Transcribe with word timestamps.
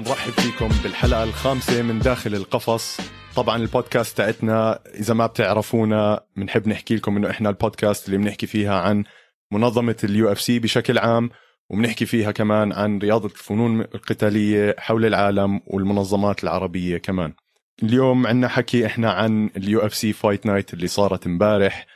بنرحب 0.00 0.32
فيكم 0.32 0.68
بالحلقة 0.82 1.24
الخامسة 1.24 1.82
من 1.82 1.98
داخل 1.98 2.34
القفص. 2.34 3.00
طبعا 3.36 3.56
البودكاست 3.56 4.16
تاعتنا 4.16 4.80
إذا 4.94 5.14
ما 5.14 5.26
بتعرفونا 5.26 6.20
بنحب 6.36 6.68
نحكي 6.68 6.96
لكم 6.96 7.16
إنه 7.16 7.30
إحنا 7.30 7.48
البودكاست 7.48 8.06
اللي 8.06 8.18
بنحكي 8.18 8.46
فيها 8.46 8.74
عن 8.74 9.04
منظمة 9.52 9.96
ال 10.04 10.32
UFC 10.32 10.58
بشكل 10.58 10.98
عام 10.98 11.30
وبنحكي 11.70 12.06
فيها 12.06 12.32
كمان 12.32 12.72
عن 12.72 12.98
رياضة 12.98 13.26
الفنون 13.26 13.80
القتالية 13.80 14.76
حول 14.78 15.06
العالم 15.06 15.60
والمنظمات 15.66 16.44
العربية 16.44 16.98
كمان. 16.98 17.32
اليوم 17.82 18.26
عنا 18.26 18.48
حكي 18.48 18.86
إحنا 18.86 19.10
عن 19.10 19.50
ال 19.56 19.80
UFC 19.80 20.12
Fight 20.12 20.46
Night 20.46 20.74
اللي 20.74 20.86
صارت 20.86 21.26
امبارح. 21.26 21.86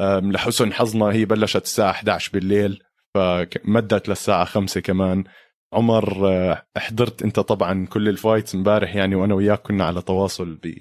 لحسن 0.00 0.72
حظنا 0.72 1.06
هي 1.06 1.24
بلشت 1.24 1.64
الساعة 1.64 1.90
11 1.90 2.30
بالليل 2.32 2.82
فمدت 3.14 4.08
للساعة 4.08 4.44
5 4.44 4.80
كمان. 4.80 5.24
عمر 5.72 6.28
آه، 6.32 6.66
حضرت 6.76 7.22
انت 7.22 7.40
طبعا 7.40 7.86
كل 7.86 8.08
ال 8.08 8.15
fights 8.15 8.54
امبارح 8.54 8.94
يعني 8.96 9.14
وأنا 9.14 9.34
وياك 9.34 9.62
كنا 9.62 9.84
على 9.84 10.02
تواصل 10.02 10.54
ب... 10.54 10.74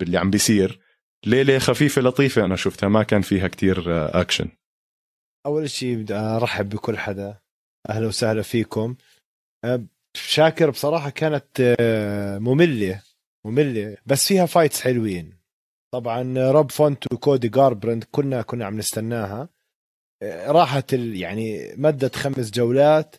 باللي 0.00 0.18
عم 0.18 0.30
بيصير. 0.30 0.80
ليلة 1.26 1.58
خفيفة 1.58 2.02
لطيفة 2.02 2.44
أنا 2.44 2.56
شفتها 2.56 2.88
ما 2.88 3.02
كان 3.02 3.22
فيها 3.22 3.48
كتير 3.48 3.84
اكشن 4.20 4.44
آه، 4.44 4.56
أول 5.46 5.70
شيء 5.70 5.96
بدي 5.96 6.14
أرحب 6.14 6.68
بكل 6.68 6.98
حدا. 6.98 7.38
أهلا 7.88 8.06
وسهلا 8.06 8.42
فيكم. 8.42 8.96
آه، 9.64 9.84
شاكر 10.16 10.70
بصراحة 10.70 11.10
كانت 11.10 11.76
مملة 12.40 13.02
مملة 13.46 13.96
بس 14.06 14.28
فيها 14.28 14.46
fights 14.46 14.80
حلوين. 14.80 15.38
طبعا 15.94 16.50
روب 16.50 16.70
فونت 16.70 17.12
وكودي 17.12 17.48
جاربرند 17.48 18.04
كنا 18.10 18.42
كنا 18.42 18.64
عم 18.64 18.76
نستناها. 18.76 19.48
راحت. 20.46 20.92
يعني 20.92 21.74
مدت 21.76 22.16
خمس 22.16 22.50
جولات. 22.50 23.16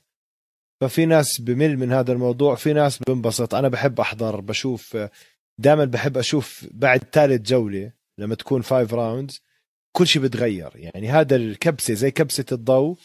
ففي 0.81 1.06
ناس 1.06 1.42
بمل 1.42 1.78
من 1.78 1.92
هذا 1.92 2.14
الموضوع 2.14 2.56
في 2.56 2.73
ناس 2.73 3.00
بنبسط. 3.08 3.56
أنا 3.56 3.67
بحب 3.67 4.00
أحضر 4.00 4.42
بشوف 4.42 4.97
دائما 5.59 5.86
بحب 5.86 6.17
أشوف 6.17 6.67
بعد 6.72 7.02
ثالث 7.11 7.42
جولة 7.42 7.92
لما 8.20 8.36
تكون 8.36 8.61
five 8.61 8.94
rounds 8.94 9.42
كل 9.92 10.08
شيء 10.08 10.22
بتغير. 10.22 10.72
يعني 10.75 11.09
هذا 11.09 11.36
الكبسة 11.36 11.94
زي 11.94 12.11
كبسة 12.11 12.45
الضوء 12.52 12.98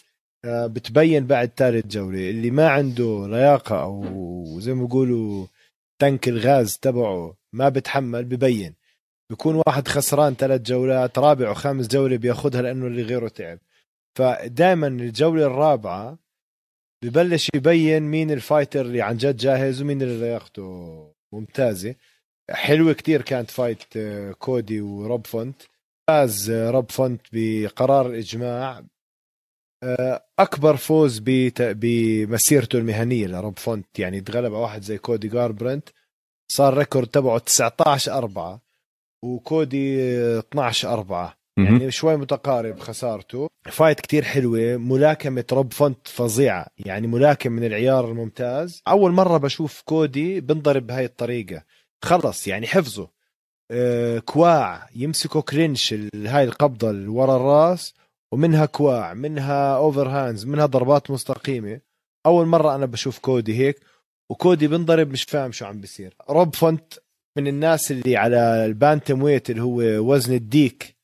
آه، 0.45 0.67
بتبين 0.67 1.27
بعد 1.27 1.50
ثالث 1.56 1.87
جولة. 1.87 2.31
اللي 2.31 2.50
ما 2.50 2.69
عنده 2.69 3.27
لياقة 3.28 3.83
أو 3.83 4.61
زي 4.61 4.75
ما 4.75 4.84
بيقولوا 4.84 5.47
تنك 6.00 6.28
الغاز 6.28 6.78
تبعه 6.78 7.37
ما 7.53 7.69
بتحمل 7.69 8.25
ببين. 8.25 8.75
بيكون 9.31 9.62
واحد 9.67 9.89
خسران 9.89 10.34
ثلاث 10.34 10.61
جولات 10.61 11.19
رابع 11.19 11.50
وخامس 11.50 11.87
جولة 11.87 12.17
بياخذها 12.17 12.62
لأنه 12.62 12.87
اللي 12.87 13.03
غيره 13.03 13.28
تعب. 13.28 13.59
فدائما 14.19 14.87
الجولة 14.87 15.47
الرابعة 15.47 16.19
ببلش 17.03 17.48
يبين 17.55 18.03
مين 18.03 18.31
ال 18.31 18.37
fighter 18.37 18.81
اللي 18.81 19.03
عن 19.03 19.17
جد 19.17 19.36
جاهز 19.36 19.83
ومين 19.83 20.03
اللي 20.03 20.20
لياقته 20.20 20.62
ممتازة. 21.33 21.94
حلوة 22.50 22.92
كتير 22.92 23.22
كانت 23.22 23.50
fight 23.51 23.97
آه، 23.97 24.33
كودي 24.33 24.81
وروب 24.81 25.27
فونت. 25.27 25.62
فاز 26.09 26.50
آه، 26.50 26.70
روب 26.70 26.91
فونت 26.91 27.20
بقرار 27.33 28.06
الإجماع. 28.06 28.84
آه، 29.84 30.25
أكبر 30.38 30.77
فوز 30.77 31.22
بمسيرته 31.59 32.78
المهنية 32.78 33.27
لروب 33.27 33.59
فونت. 33.59 33.98
يعني 33.98 34.21
تغلب 34.21 34.54
على 34.54 34.62
واحد 34.62 34.82
زي 34.82 34.98
كودي 34.98 35.28
جاربرند 35.28 35.88
صار 36.53 36.78
record 36.78 37.06
تبعه 37.06 37.38
19 37.38 38.12
4 38.19 38.62
وكودي 39.25 39.98
12 40.38 40.93
4 40.93 41.41
يعني 41.57 41.91
شوي 41.91 42.17
متقارب 42.17 42.79
خسارته. 42.79 43.49
fight 43.71 44.00
كتير 44.01 44.25
حلوة 44.25 44.77
ملاكمة 44.77 45.45
روب 45.53 45.73
فونت 45.73 46.09
فظيعة. 46.09 46.67
يعني 46.79 47.07
ملاكم 47.07 47.53
من 47.53 47.65
العيار 47.65 48.11
الممتاز. 48.11 48.83
أول 48.89 49.13
مرة 49.13 49.37
بشوف 49.37 49.83
كودي 49.83 50.41
بنضرب 50.41 50.87
بهاي 50.87 51.05
الطريقة. 51.05 51.63
خلص 52.03 52.49
يعني 52.49 52.67
حفظه. 52.67 53.09
آه 53.71 54.19
كواع 54.19 54.89
يمسكوا 54.97 55.41
clinch 55.41 55.94
هاي 56.15 56.45
القبضة 56.45 56.91
اللي 56.91 57.09
ورا 57.09 57.37
الراس 57.37 57.95
ومنها 58.33 58.67
كواع 58.67 59.15
منها 59.15 59.77
overhands 59.77 60.47
منها 60.47 60.67
ضربات 60.67 61.11
مستقيمة. 61.11 61.81
أول 62.27 62.47
مرة 62.47 62.75
أنا 62.75 62.87
بشوف 62.87 63.19
كودي 63.19 63.59
هيك 63.59 63.81
وكودي 64.31 64.69
بنضرب 64.69 65.11
مش 65.11 65.23
فاهم 65.23 65.53
شو 65.53 65.65
عم 65.65 65.81
بيصير. 65.81 66.17
روب 66.31 66.55
فونت 66.55 66.95
من 67.37 67.47
الناس 67.47 67.91
اللي 67.91 68.17
على 68.17 68.37
ال 68.66 69.22
bantamweight 69.22 69.50
اللي 69.51 69.63
هو 69.63 69.81
وزن 70.13 70.34
الديك. 70.34 71.02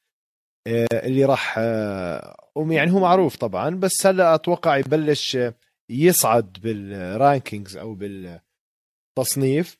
اللي 0.93 1.25
راح 1.25 1.55
آه، 1.59 2.37
يعني 2.57 2.93
هو 2.93 3.01
معروف 3.01 3.37
طبعا 3.37 3.71
بس 3.71 4.07
هلا 4.07 4.35
أتوقع 4.35 4.77
يبلش 4.77 5.39
يصعد 5.91 6.59
بال 6.63 6.85
rankings 6.85 7.77
أو 7.77 7.95
بالتصنيف. 9.17 9.79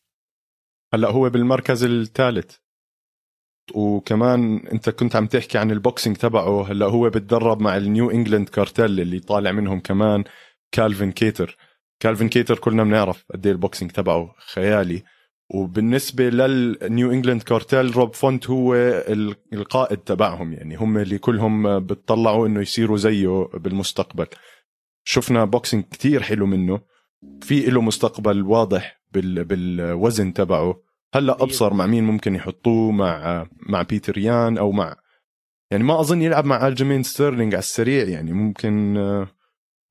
هلا 0.95 1.09
هو 1.09 1.31
بالمركز 1.31 1.85
الثالث. 1.85 2.57
وكمان 3.75 4.67
أنت 4.67 4.91
كنت 4.91 5.17
عم 5.17 5.27
تحكي 5.27 5.59
عن 5.59 5.71
ال 5.71 5.77
boxing 5.77 6.17
تبعه. 6.17 6.71
هلا 6.71 6.87
هو 6.87 7.11
بتدرب 7.11 7.61
مع 7.61 7.77
ال 7.77 7.85
New 7.85 8.11
England 8.11 8.49
Cartel 8.49 9.01
اللي 9.01 9.21
طالع 9.21 9.53
منهم 9.53 9.81
كمان 9.81 10.25
كالفين 10.73 11.13
كيتر. 11.13 11.57
كالفين 12.01 12.29
كيتر 12.29 12.59
كلنا 12.59 12.85
بنعرف 12.85 13.25
قد 13.35 13.47
إيه 13.47 13.53
ال 13.53 13.58
boxing 13.58 13.91
تبعه 13.91 14.35
خيالي. 14.53 15.03
وبالنسبة 15.51 16.29
لل 16.29 16.62
New 16.62 17.13
England 17.13 17.43
Cartel 17.43 17.97
روب 17.97 18.15
فونت 18.15 18.51
هو 18.51 18.75
القائد 19.53 19.99
تبعهم 19.99 20.53
يعني 20.53 20.77
هم 20.77 20.99
اللي 20.99 21.19
كلهم 21.19 21.87
بتطلعوا 21.87 22.47
إنه 22.47 22.61
يصيروا 22.61 22.97
زيه 22.97 23.49
بالمستقبل. 23.55 24.27
شفنا 25.05 25.45
boxing 25.45 25.85
كتير 25.85 26.23
حلو 26.23 26.47
منه. 26.47 26.81
في 27.43 27.61
له 27.61 27.81
مستقبل 27.81 28.43
واضح 28.43 29.01
بال 29.13 29.45
بالوزن 29.45 30.33
تبعه. 30.33 30.83
هلأ. 31.15 31.43
أبصر 31.43 31.75
مع 31.75 31.87
مين 31.87 32.05
ممكن 32.05 32.35
يحطوه؟ 32.35 32.93
مع 32.93 33.47
مع 33.69 33.83
بيتر 33.83 34.19
يان 34.19 34.59
أو 34.59 34.73
مع 34.73 34.97
يعني 35.71 35.85
ما 35.85 36.01
أظن 36.01 36.23
يلعب 36.23 36.45
مع 36.45 36.67
الجيمين 36.67 37.03
ستيرلينج 37.03 37.55
على 37.55 37.59
السريع 37.59 38.09
يعني 38.09 38.33
ممكن 38.33 38.97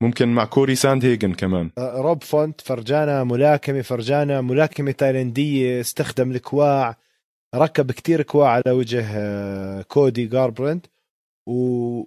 ممكن 0.00 0.28
مع 0.28 0.44
كوري 0.44 0.74
ساندهيجن 0.74 1.32
كمان. 1.34 1.70
آه، 1.78 2.00
روب 2.00 2.24
فونت 2.24 2.60
فرجانا 2.60 3.24
ملاكمة 3.24 3.82
فرجانا 3.82 4.40
ملاكمة 4.40 4.90
تايلندية 4.90 5.80
استخدم 5.80 6.30
الكواع 6.30 6.96
ركب 7.54 7.92
كتير 7.92 8.22
كواع 8.22 8.50
على 8.50 8.72
وجه 8.72 9.06
آه، 9.16 9.82
كودي 9.82 10.26
جاربرنت 10.26 10.86
و... 11.46 11.52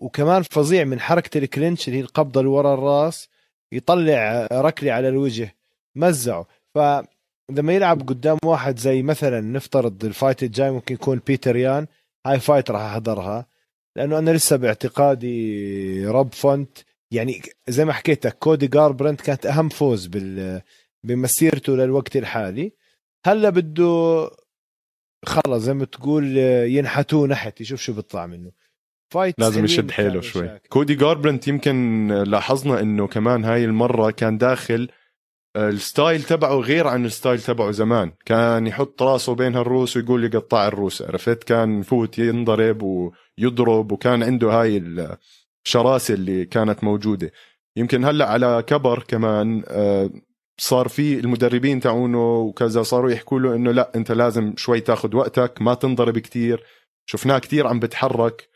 وكمان 0.05 0.41
فظيع 0.41 0.83
من 0.83 0.99
حركة 0.99 1.37
ال 1.37 1.44
clinch 1.44 1.87
اللي 1.87 1.99
هي 1.99 2.03
القبضة 2.03 2.39
اللي 2.39 2.51
ورا 2.51 2.73
الراس 2.73 3.29
يطلع 3.71 4.47
ركب 4.51 4.91
على 4.91 5.09
الوجه. 5.09 5.55
مزعه 5.95 6.45
فلما 6.75 7.73
يلعب 7.73 8.01
قدام 8.09 8.37
واحد 8.45 8.79
زي 8.79 9.01
مثلا 9.03 9.41
نفترض 9.41 10.05
ال 10.05 10.12
fight 10.12 10.43
الجاي 10.43 10.71
ممكن 10.71 10.95
يكون 10.95 11.21
بيتر 11.27 11.55
يان 11.55 11.87
هاي 12.25 12.39
fight 12.39 12.71
راح 12.71 12.81
أحضرها. 12.81 13.45
لأنه 13.95 14.17
أنا 14.19 14.31
لسه 14.31 14.55
باعتقادي 14.55 16.05
روب 16.05 16.33
فونت 16.33 16.77
يعني 17.11 17.41
زي 17.67 17.85
ما 17.85 17.93
حكيت 17.93 18.25
لك 18.25 18.37
كودي 18.37 18.67
جاربرنت 18.67 19.21
كانت 19.21 19.45
أهم 19.45 19.69
فوز 19.69 20.07
بال 20.07 20.61
بمسيرته 21.03 21.77
للوقت 21.77 22.15
الحالي. 22.17 22.73
هلا 23.25 23.49
بده 23.49 24.29
خلص 25.25 25.63
زي 25.63 25.73
ما 25.73 25.85
تقول 25.85 26.37
ينحتوه 26.67 27.27
نحت 27.27 27.61
يشوف 27.61 27.81
شو 27.81 27.93
بيطلع 27.93 28.27
منه. 28.27 28.51
fight 29.13 29.39
لازم 29.39 29.65
يشد 29.65 29.91
حيله 29.91 30.21
شوي. 30.21 30.47
شاك. 30.47 30.67
كودي 30.67 30.95
جاربرنت 30.95 31.47
يمكن 31.47 32.07
لاحظنا 32.07 32.79
إنه 32.79 33.07
كمان 33.07 33.45
هاي 33.45 33.65
المرة 33.65 34.11
كان 34.11 34.37
داخل 34.37 34.89
آه، 35.55 35.69
ال 35.69 35.78
style 35.78 36.23
تبعه 36.23 36.55
غير 36.55 36.87
عن 36.87 37.05
ال 37.05 37.11
style 37.11 37.41
تبعه 37.41 37.71
زمان. 37.71 38.11
كان 38.25 38.67
يحط 38.67 39.01
راسه 39.03 39.35
بين 39.35 39.55
الروس 39.55 39.97
ويقول 39.97 40.23
يقطع 40.23 40.67
الروس 40.67 41.01
عرفت؟ 41.01 41.43
كان 41.43 41.79
يفوت 41.79 42.19
ينضرب 42.19 42.81
ويضرب 42.81 43.91
وكان 43.91 44.23
عنده 44.23 44.47
هاي 44.61 44.77
الشراسه 45.65 46.13
اللي 46.13 46.45
كانت 46.45 46.83
موجودة. 46.83 47.31
يمكن 47.75 48.05
هلأ 48.05 48.29
على 48.29 48.63
كبر 48.67 49.03
كمان 49.07 49.63
آه، 49.67 50.09
صار 50.57 50.87
في 50.87 51.19
المدربين 51.19 51.79
تاعونه 51.79 52.37
وكذا 52.37 52.83
صاروا 52.83 53.11
يحكوا 53.11 53.39
له 53.39 53.55
إنه 53.55 53.71
لأ 53.71 53.91
أنت 53.95 54.11
لازم 54.11 54.53
شوي 54.57 54.79
تاخذ 54.79 55.15
وقتك 55.15 55.61
ما 55.61 55.73
تنضرب 55.73 56.17
كتير. 56.17 56.63
شفناه 57.05 57.39
كتير 57.39 57.67
عم 57.67 57.79
بتحرك 57.79 58.47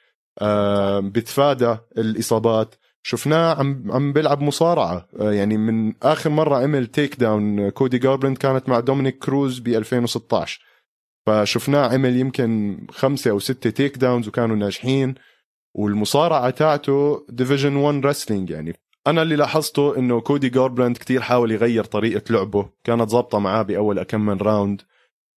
آه، 0.41 0.99
بتفادى 0.99 1.77
الإصابات. 1.97 2.75
شفناه 3.03 3.55
عم 3.59 3.91
عم 3.91 4.13
بيلعب 4.13 4.41
مصارعة. 4.41 5.07
آه، 5.19 5.31
يعني 5.31 5.57
من 5.57 5.93
آخر 6.03 6.29
مرة 6.29 6.57
عمل 6.57 6.87
takedown 6.87 7.69
كودي 7.69 7.97
جاربرند 7.97 8.37
كانت 8.37 8.69
مع 8.69 8.79
دومينيك 8.79 9.17
كروز 9.17 9.59
ب 9.59 9.67
2016 9.67 10.61
فشفناه 11.25 11.93
عمل 11.93 12.15
يمكن 12.17 12.77
خمسة 12.91 13.31
أو 13.31 13.39
ستة 13.39 13.69
takedowns 13.69 14.27
وكانوا 14.27 14.55
ناجحين. 14.55 15.15
والمصارعة 15.75 16.49
تاعته 16.49 17.25
division 17.29 17.75
1 17.75 18.05
wrestling 18.05 18.49
يعني. 18.49 18.73
أنا 19.07 19.21
اللي 19.21 19.35
لاحظته 19.35 19.97
إنه 19.97 20.21
كودي 20.21 20.49
جاربراند 20.49 20.97
كتير 20.97 21.21
حاول 21.21 21.51
يغير 21.51 21.83
طريقة 21.83 22.33
لعبه. 22.33 22.69
كانت 22.83 23.09
ظابطه 23.09 23.39
معاه 23.39 23.61
بأول 23.61 24.03
كم 24.03 24.21
من 24.21 24.37
round 24.37 24.81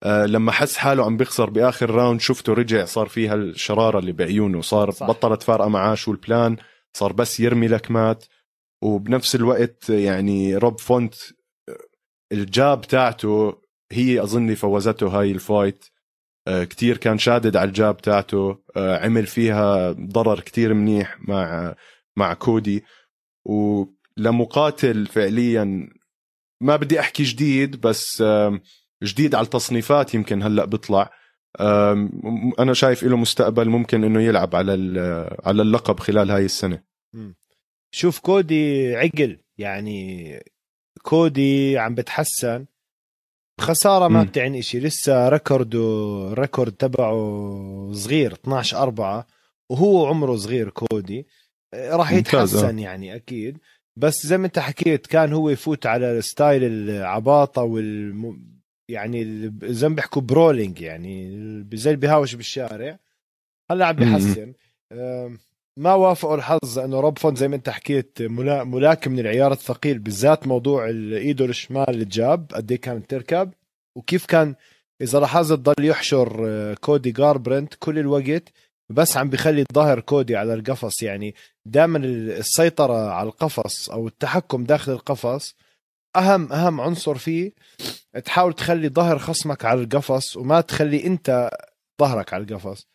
أه 0.03 0.25
لما 0.25 0.51
حس 0.51 0.77
حاله 0.77 1.05
عم 1.05 1.17
بيخسر 1.17 1.49
بآخر 1.49 1.89
round 1.89 2.21
شفته 2.21 2.53
رجع 2.53 2.85
صار 2.85 3.07
فيها 3.07 3.35
الشراره 3.35 3.99
اللي 3.99 4.11
بعيونه. 4.11 4.61
صار 4.61 4.91
صح. 4.91 5.07
بطلت 5.07 5.43
فارقة 5.43 5.67
معاه 5.67 5.95
شو 5.95 6.11
ال 6.11 6.20
plan 6.20 6.57
صار 6.93 7.13
بس 7.13 7.39
يرمي 7.39 7.67
لكمات. 7.67 8.25
وبنفس 8.83 9.35
الوقت 9.35 9.89
يعني 9.89 10.57
روب 10.57 10.79
فونت 10.79 11.15
ال 12.31 12.44
jab 12.44 12.81
تاعته 12.81 13.61
هي 13.91 14.23
اظني 14.23 14.55
فوزته 14.55 15.07
هاي 15.07 15.31
ال 15.31 15.40
fight 15.40 15.85
آه، 15.85 15.98
كتير 16.47 16.97
كان 16.97 17.17
شادد 17.17 17.57
على 17.57 17.67
الجاب 17.67 17.97
تاعته. 17.97 18.63
آه، 18.75 19.05
عمل 19.05 19.25
فيها 19.25 19.91
ضرر 19.91 20.39
كتير 20.39 20.73
منيح 20.73 21.17
مع 21.27 21.75
مع 22.17 22.33
كودي. 22.33 22.83
ولمقاتل 23.45 25.05
فعليا 25.05 25.89
ما 26.61 26.75
بدي 26.75 26.99
أحكي 26.99 27.23
جديد 27.23 27.81
بس 27.81 28.23
جديد 29.03 29.35
على 29.35 29.45
التصنيفات 29.45 30.13
يمكن 30.13 30.43
هلأ 30.43 30.65
بيطلع. 30.65 31.11
أنا 32.59 32.73
شايف 32.73 33.03
له 33.03 33.17
مستقبل 33.17 33.69
ممكن 33.69 34.03
إنه 34.03 34.21
يلعب 34.21 34.55
على 34.55 34.71
على 35.45 35.61
اللقب 35.61 35.99
خلال 35.99 36.31
هاي 36.31 36.45
السنة. 36.45 36.83
شوف 37.91 38.19
كودي 38.19 38.95
عقل. 38.95 39.39
يعني 39.57 40.39
كودي 41.01 41.77
عم 41.77 41.95
بتحسن. 41.95 42.65
خسارة 43.59 44.07
ما 44.07 44.23
بتعني 44.23 44.61
شيء 44.61 44.81
لسه 44.81 45.29
record 45.29 45.72
ه 45.72 45.79
ال 46.31 46.37
record 46.37 46.71
تبعه 46.71 47.91
صغير 47.93 48.33
12 48.33 48.77
4 48.77 49.27
وهو 49.69 50.07
عمره 50.07 50.35
صغير 50.35 50.69
كودي. 50.69 51.27
راح 51.75 52.11
يتحسن 52.11 52.79
يعني 52.79 53.15
أكيد. 53.15 53.57
بس 53.97 54.25
زي 54.25 54.37
ما 54.37 54.45
أنت 54.45 54.59
حكيت 54.59 55.07
كان 55.07 55.33
هو 55.33 55.49
يفوت 55.49 55.85
على 55.85 56.21
style 56.21 56.63
العباطة 56.63 57.61
وال 57.61 58.35
يعني 58.89 59.51
زي 59.63 59.89
ما 59.89 59.95
بيحكوا 59.95 60.21
brawling 60.21 60.81
يعني 60.81 61.29
زي 61.73 61.89
اللي 61.89 62.01
بيهاوش 62.01 62.35
بالشارع. 62.35 62.99
هلا 63.71 63.85
عم 63.85 63.95
بيحسن. 63.95 64.53
ما 65.79 65.93
وافقه 65.93 66.35
الحظ 66.35 66.79
أنه 66.79 66.99
روب 66.99 67.19
فونت 67.19 67.35
زي 67.35 67.47
ما 67.47 67.55
أنت 67.55 67.69
حكيت 67.69 68.21
ملاكم 68.21 69.11
من 69.11 69.19
العيار 69.19 69.51
الثقيل 69.51 69.99
بالذات 69.99 70.47
موضوع 70.47 70.87
إيده 70.87 71.45
الشمال 71.45 71.89
ال 71.89 72.05
jab 72.05 72.51
قد 72.53 72.71
إيه 72.71 72.81
كانت 72.81 73.09
تركب 73.09 73.53
وكيف 73.95 74.25
كان 74.25 74.55
إذا 75.01 75.19
لاحظت 75.19 75.59
ضل 75.59 75.85
يحشر 75.85 76.45
آه، 76.47 76.73
كودي 76.73 77.11
جاربرنت 77.11 77.73
كل 77.79 77.99
الوقت 77.99 78.43
بس 78.89 79.17
عم 79.17 79.29
بيخلي 79.29 79.65
ظهر 79.73 79.99
كودي 79.99 80.35
على 80.35 80.53
القفص. 80.53 81.03
يعني 81.03 81.35
دائما 81.65 81.97
السيطرة 81.97 83.09
على 83.09 83.27
القفص 83.29 83.89
أو 83.89 84.07
التحكم 84.07 84.63
داخل 84.63 84.91
القفص 84.91 85.55
اهم 86.15 86.53
أهم 86.53 86.81
عنصر 86.81 87.15
فيه 87.15 87.51
تحاول 88.25 88.53
تخلي 88.53 88.89
ظهر 88.89 89.19
خصمك 89.19 89.65
على 89.65 89.81
القفص 89.81 90.37
وما 90.37 90.61
تخلي 90.61 91.05
أنت 91.05 91.49
ظهرك 92.01 92.33
على 92.33 92.43
القفص. 92.43 92.87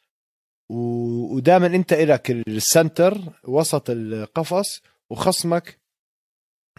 ودائما 0.68 1.66
انت 1.66 1.92
إلك 1.92 2.30
ال 2.30 2.43
center 2.43 3.18
وسط 3.44 3.90
القفص 3.90 4.82
وخصمك 5.10 5.78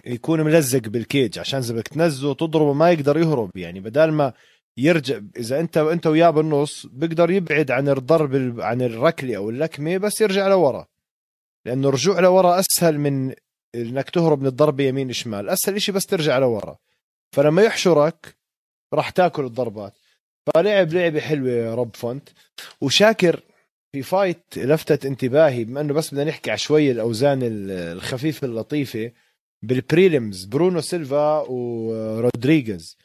يكون 0.05 0.41
ملزق 0.41 0.87
بال 0.87 1.05
cage 1.05 1.39
عشان 1.39 1.59
إذا 1.59 1.73
بدك 1.73 1.87
تنزله 1.87 2.33
تضربه 2.33 2.73
ما 2.73 2.91
يقدر 2.91 3.17
يهرب 3.17 3.57
يعني. 3.57 3.79
بدال 3.79 4.13
ما 4.13 4.33
يرجع 4.77 5.19
إذا 5.37 5.59
أنت 5.59 5.77
أنت 5.77 6.07
وياه 6.07 6.29
بالنص 6.29 6.85
بيقدر 6.85 7.31
يبعد 7.31 7.71
عن 7.71 7.89
الضرب 7.89 8.59
عن 8.59 8.81
الركلة 8.81 9.37
أو 9.37 9.49
اللكمة 9.49 9.97
بس 9.97 10.21
يرجع 10.21 10.47
لورا. 10.47 10.87
لأنه 11.65 11.89
الرجوع 11.89 12.19
لورا 12.19 12.59
أسهل 12.59 12.99
من 12.99 13.33
إنك 13.75 14.09
تهرب 14.09 14.41
من 14.41 14.47
الضربة 14.47 14.83
يمين 14.83 15.13
شمال. 15.13 15.49
أسهل 15.49 15.81
شيء 15.81 15.95
بس 15.95 16.05
ترجع 16.05 16.37
لورا. 16.37 16.77
فلما 17.31 17.61
يحشرك 17.61 18.35
راح 18.93 19.09
تاكل 19.09 19.45
الضربات. 19.45 19.93
فلعب 20.45 20.93
لعبة 20.93 21.19
حلوة 21.19 21.75
روب 21.75 21.95
فونت. 21.95 22.29
وشاكر 22.81 23.41
في 23.95 24.01
fight 24.01 24.57
لفتت 24.57 25.05
انتباهي 25.05 25.63
بما 25.63 25.81
إنه 25.81 25.93
بس 25.93 26.13
بدنا 26.13 26.23
نحكي 26.23 26.51
على 26.51 26.57
شوي 26.57 26.91
الأوزان 26.91 27.39
الخفيفه 27.43 28.47
اللطيفة. 28.47 29.11
بال 29.61 29.80
prelims 29.80 30.45
برونو 30.45 30.81
سيلفا 30.81 31.39
ورودريغيز 31.49 32.97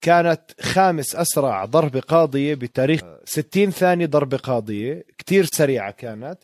كانت 0.00 0.42
خامس 0.60 1.16
أسرع 1.16 1.64
ضربة 1.64 2.00
قاضية 2.00 2.54
بتاريخ 2.54 3.00
60 3.24 3.70
ثانية 3.70 4.06
ضربة 4.06 4.36
قاضية 4.36 5.04
كتير 5.18 5.44
سريعة 5.44 5.90
كانت. 5.90 6.38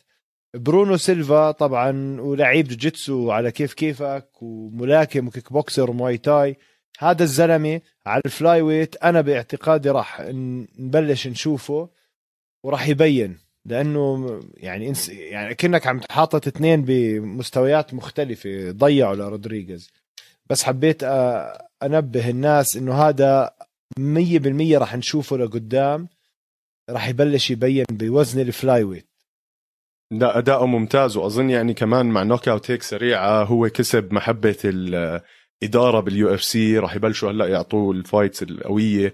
برونو 0.53 0.97
سيلفا 0.97 1.51
طبعا 1.51 2.21
ولعيب 2.21 2.67
جوجيتسو 2.67 3.31
على 3.31 3.51
كيف 3.51 3.73
كيفك 3.73 4.29
وملاكم 4.41 5.27
و 5.27 5.53
kickboxer 5.53 5.89
و 5.89 5.95
Muay 5.95 6.17
Thai. 6.17 6.57
هذا 6.99 7.23
الزلمة 7.23 7.81
على 8.05 8.21
ال 8.25 8.61
flyweight 8.61 8.95
أنا 9.03 9.21
باعتقادي 9.21 9.89
راح 9.89 10.21
نبلش 10.79 11.27
نشوفه 11.27 11.89
وراح 12.63 12.87
يبين. 12.87 13.48
لأنه 13.65 14.39
يعني 14.57 14.93
يعني 15.07 15.55
كأنك 15.55 15.87
عم 15.87 16.01
حاطط 16.11 16.47
اثنين 16.47 16.81
بمستويات 16.81 17.93
مختلفة 17.93 18.71
ضيعه 18.71 19.15
لرودريغيز 19.15 19.91
بس 20.49 20.63
حبيت 20.63 21.03
أنبه 21.83 22.29
الناس 22.29 22.77
إنه 22.77 22.93
هذا 22.93 23.51
100% 23.99 24.01
راح 24.77 24.95
نشوفه 24.95 25.37
لقدام 25.37 26.07
راح 26.89 27.09
يبلش 27.09 27.51
يبين 27.51 27.85
بوزن 27.89 28.41
ال 28.41 28.83
flyweight. 28.83 29.09
لا 30.11 30.37
اداؤه 30.37 30.65
ممتاز 30.65 31.17
وأظن 31.17 31.49
يعني 31.49 31.73
كمان 31.73 32.05
مع 32.05 32.23
knockout 32.23 32.71
هيك 32.71 32.83
سريعه 32.83 33.43
هو 33.43 33.69
كسب 33.69 34.13
محبة 34.13 34.57
الاداره 34.65 35.99
بال 35.99 36.33
UFC 36.33 36.77
راح 36.77 36.95
يبلشوا 36.95 37.31
هلأ 37.31 37.47
يعطوه 37.47 37.91
ال 37.91 37.98
fights 37.98 38.43
القوية 38.43 39.13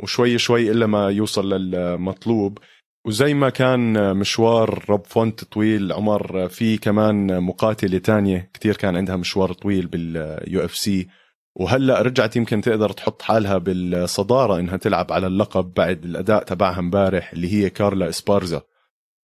وشوي 0.00 0.38
شوي 0.38 0.70
إلا 0.70 0.86
ما 0.86 1.10
يوصل 1.10 1.52
للمطلوب. 1.52 2.58
وزي 3.06 3.34
ما 3.34 3.50
كان 3.50 4.16
مشوار 4.16 4.84
روب 4.90 5.06
فونت 5.06 5.44
طويل 5.44 5.92
عمر 5.92 6.48
في 6.48 6.78
كمان 6.78 7.42
مقاتلة 7.42 7.98
تانية 7.98 8.50
كتير 8.54 8.76
كان 8.76 8.96
عندها 8.96 9.16
مشوار 9.16 9.52
طويل 9.52 9.86
بال 9.86 10.64
UFC. 10.64 11.08
وهلأ 11.54 12.02
رجعت 12.02 12.36
يمكن 12.36 12.60
تقدر 12.60 12.90
تحط 12.92 13.22
حالها 13.22 13.58
بالصدارة 13.58 14.58
إنها 14.60 14.76
تلعب 14.76 15.12
على 15.12 15.26
اللقب 15.26 15.74
بعد 15.74 16.04
الأداء 16.04 16.42
تبعها 16.42 16.78
امبارح 16.78 17.32
اللي 17.32 17.52
هي 17.52 17.70
كارلا 17.70 18.08
إسبارزا. 18.08 18.62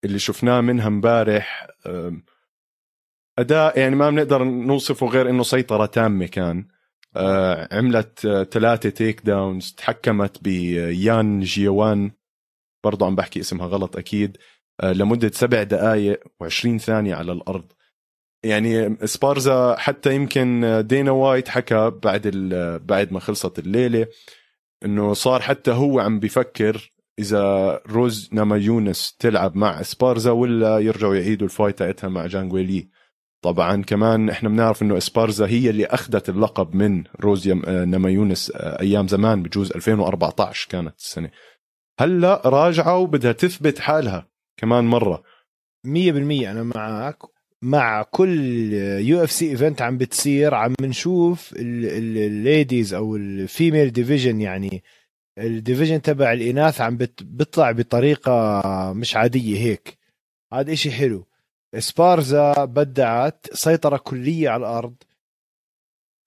اللي 0.05 0.19
شفناه 0.19 0.61
منها 0.61 0.87
امبارح 0.87 1.67
أداء 3.39 3.79
يعني 3.79 3.95
ما 3.95 4.09
بنقدر 4.09 4.43
نوصفه 4.43 5.07
غير 5.07 5.29
إنه 5.29 5.43
سيطرة 5.43 5.85
تامة 5.85 6.25
كان. 6.25 6.67
آه، 7.15 7.75
عملت 7.77 8.19
ثلاثة 8.51 8.89
تيك 8.89 9.21
داونز 9.25 9.73
تحكمت 9.77 10.43
بيان 10.43 11.39
جيوان. 11.39 12.11
برضه 12.83 13.05
عم 13.05 13.15
بحكي 13.15 13.39
اسمها 13.39 13.67
غلط 13.67 13.97
أكيد. 13.97 14.37
آه، 14.81 14.93
لمدة 14.93 15.31
سبع 15.33 15.63
دقائق 15.63 16.19
و20 16.43 16.77
ثانية 16.77 17.15
على 17.15 17.31
الأرض. 17.31 17.71
يعني 18.43 18.97
سبارزا 19.05 19.75
حتى 19.77 20.15
يمكن 20.15 20.81
دينا 20.87 21.11
وايت 21.11 21.47
حكى 21.49 21.91
بعد 22.03 22.27
بعد 22.87 23.13
ما 23.13 23.19
خلصت 23.19 23.59
الليلة 23.59 24.07
إنه 24.85 25.13
صار 25.13 25.41
حتى 25.41 25.71
هو 25.71 25.99
عم 25.99 26.19
بفكر 26.19 26.91
إذا 27.19 27.75
روز 27.87 28.29
ناما 28.31 28.57
يونس 28.57 29.15
تلعب 29.19 29.55
مع 29.55 29.81
اسبارزا 29.81 30.31
ولا 30.31 30.79
يرجعوا 30.79 31.15
يعيدوا 31.15 31.47
ال 31.47 31.52
fight 31.52 31.79
تاعتها 31.79 32.07
مع 32.07 32.25
جانجويلي 32.25 32.89
طبعا 33.41 33.83
كمان 33.83 34.29
إحنا 34.29 34.49
بنعرف 34.49 34.81
إنه 34.81 34.97
اسبارزا 34.97 35.47
هي 35.47 35.69
اللي 35.69 35.85
أخذت 35.85 36.29
اللقب 36.29 36.75
من 36.75 37.03
روز 37.19 37.47
ناما 37.47 38.09
يونس 38.09 38.51
آه، 38.55 38.81
أيام 38.81 39.07
زمان 39.07 39.43
بجوز 39.43 39.71
2014 39.71 40.67
كانت 40.69 40.99
السنة. 40.99 41.31
هلا 41.99 42.41
راجعة 42.45 42.97
وبدها 42.97 43.31
تثبت 43.31 43.79
حالها. 43.79 44.27
كمان 44.57 44.83
مرة. 44.83 45.23
100% 45.87 45.87
أنا 46.51 46.63
معك. 46.63 47.17
مع 47.63 48.03
كل 48.03 48.73
UFC 48.99 49.49
event 49.49 49.81
عم 49.81 49.97
بتصير 49.97 50.53
عم 50.53 50.73
نشوف 50.81 51.53
ال 51.57 51.76
ladies 51.76 52.93
أو 52.93 53.15
ال 53.15 53.26
female 53.26 53.91
division 53.91 54.41
يعني 54.41 54.83
ال 55.37 55.44
division 55.44 56.01
تبع 56.01 56.33
الإناث 56.33 56.81
عم 56.81 56.97
بيطلع 57.21 57.71
بطريقة 57.71 58.61
مش 58.93 59.15
عادية 59.15 59.57
هيك. 59.57 59.97
هذا 60.53 60.73
إشي 60.73 60.91
حلو. 60.91 61.27
سبارزا 61.77 62.65
بدعت 62.65 63.45
سيطرة 63.53 63.97
كلية 63.97 64.49
على 64.49 64.59
الأرض. 64.59 64.95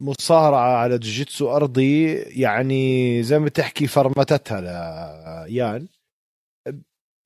مصارعة 0.03 0.77
على 0.77 0.99
جوجيتسو 0.99 1.57
أرضي 1.57 2.15
يعني 2.15 3.23
زي 3.23 3.39
ما 3.39 3.49
تحكي 3.49 3.87
فرمتتها 3.87 4.61
ليان 4.61 5.89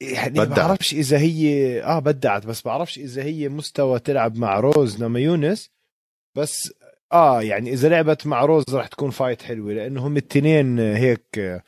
يعني 0.00 0.38
ما 0.38 0.44
بعرفش 0.44 0.94
إذا 0.94 1.18
هي 1.18 1.82
آه 1.82 1.98
بدعت 1.98 2.46
بس 2.46 2.62
بعرفش 2.62 2.98
إذا 2.98 3.22
هي 3.22 3.48
مستوى 3.48 3.98
تلعب 3.98 4.36
مع 4.36 4.60
روز 4.60 5.02
نامايونس. 5.02 5.70
بس 6.36 6.72
آه 7.12 7.42
يعني 7.42 7.72
إذا 7.72 7.88
لعبت 7.88 8.26
مع 8.26 8.44
روز 8.44 8.64
راح 8.72 8.86
تكون 8.86 9.10
fight 9.10 9.42
حلوة 9.42 9.72
لأنه 9.72 10.06
هم 10.06 10.16
التنين 10.16 10.78
هيك 10.78 11.62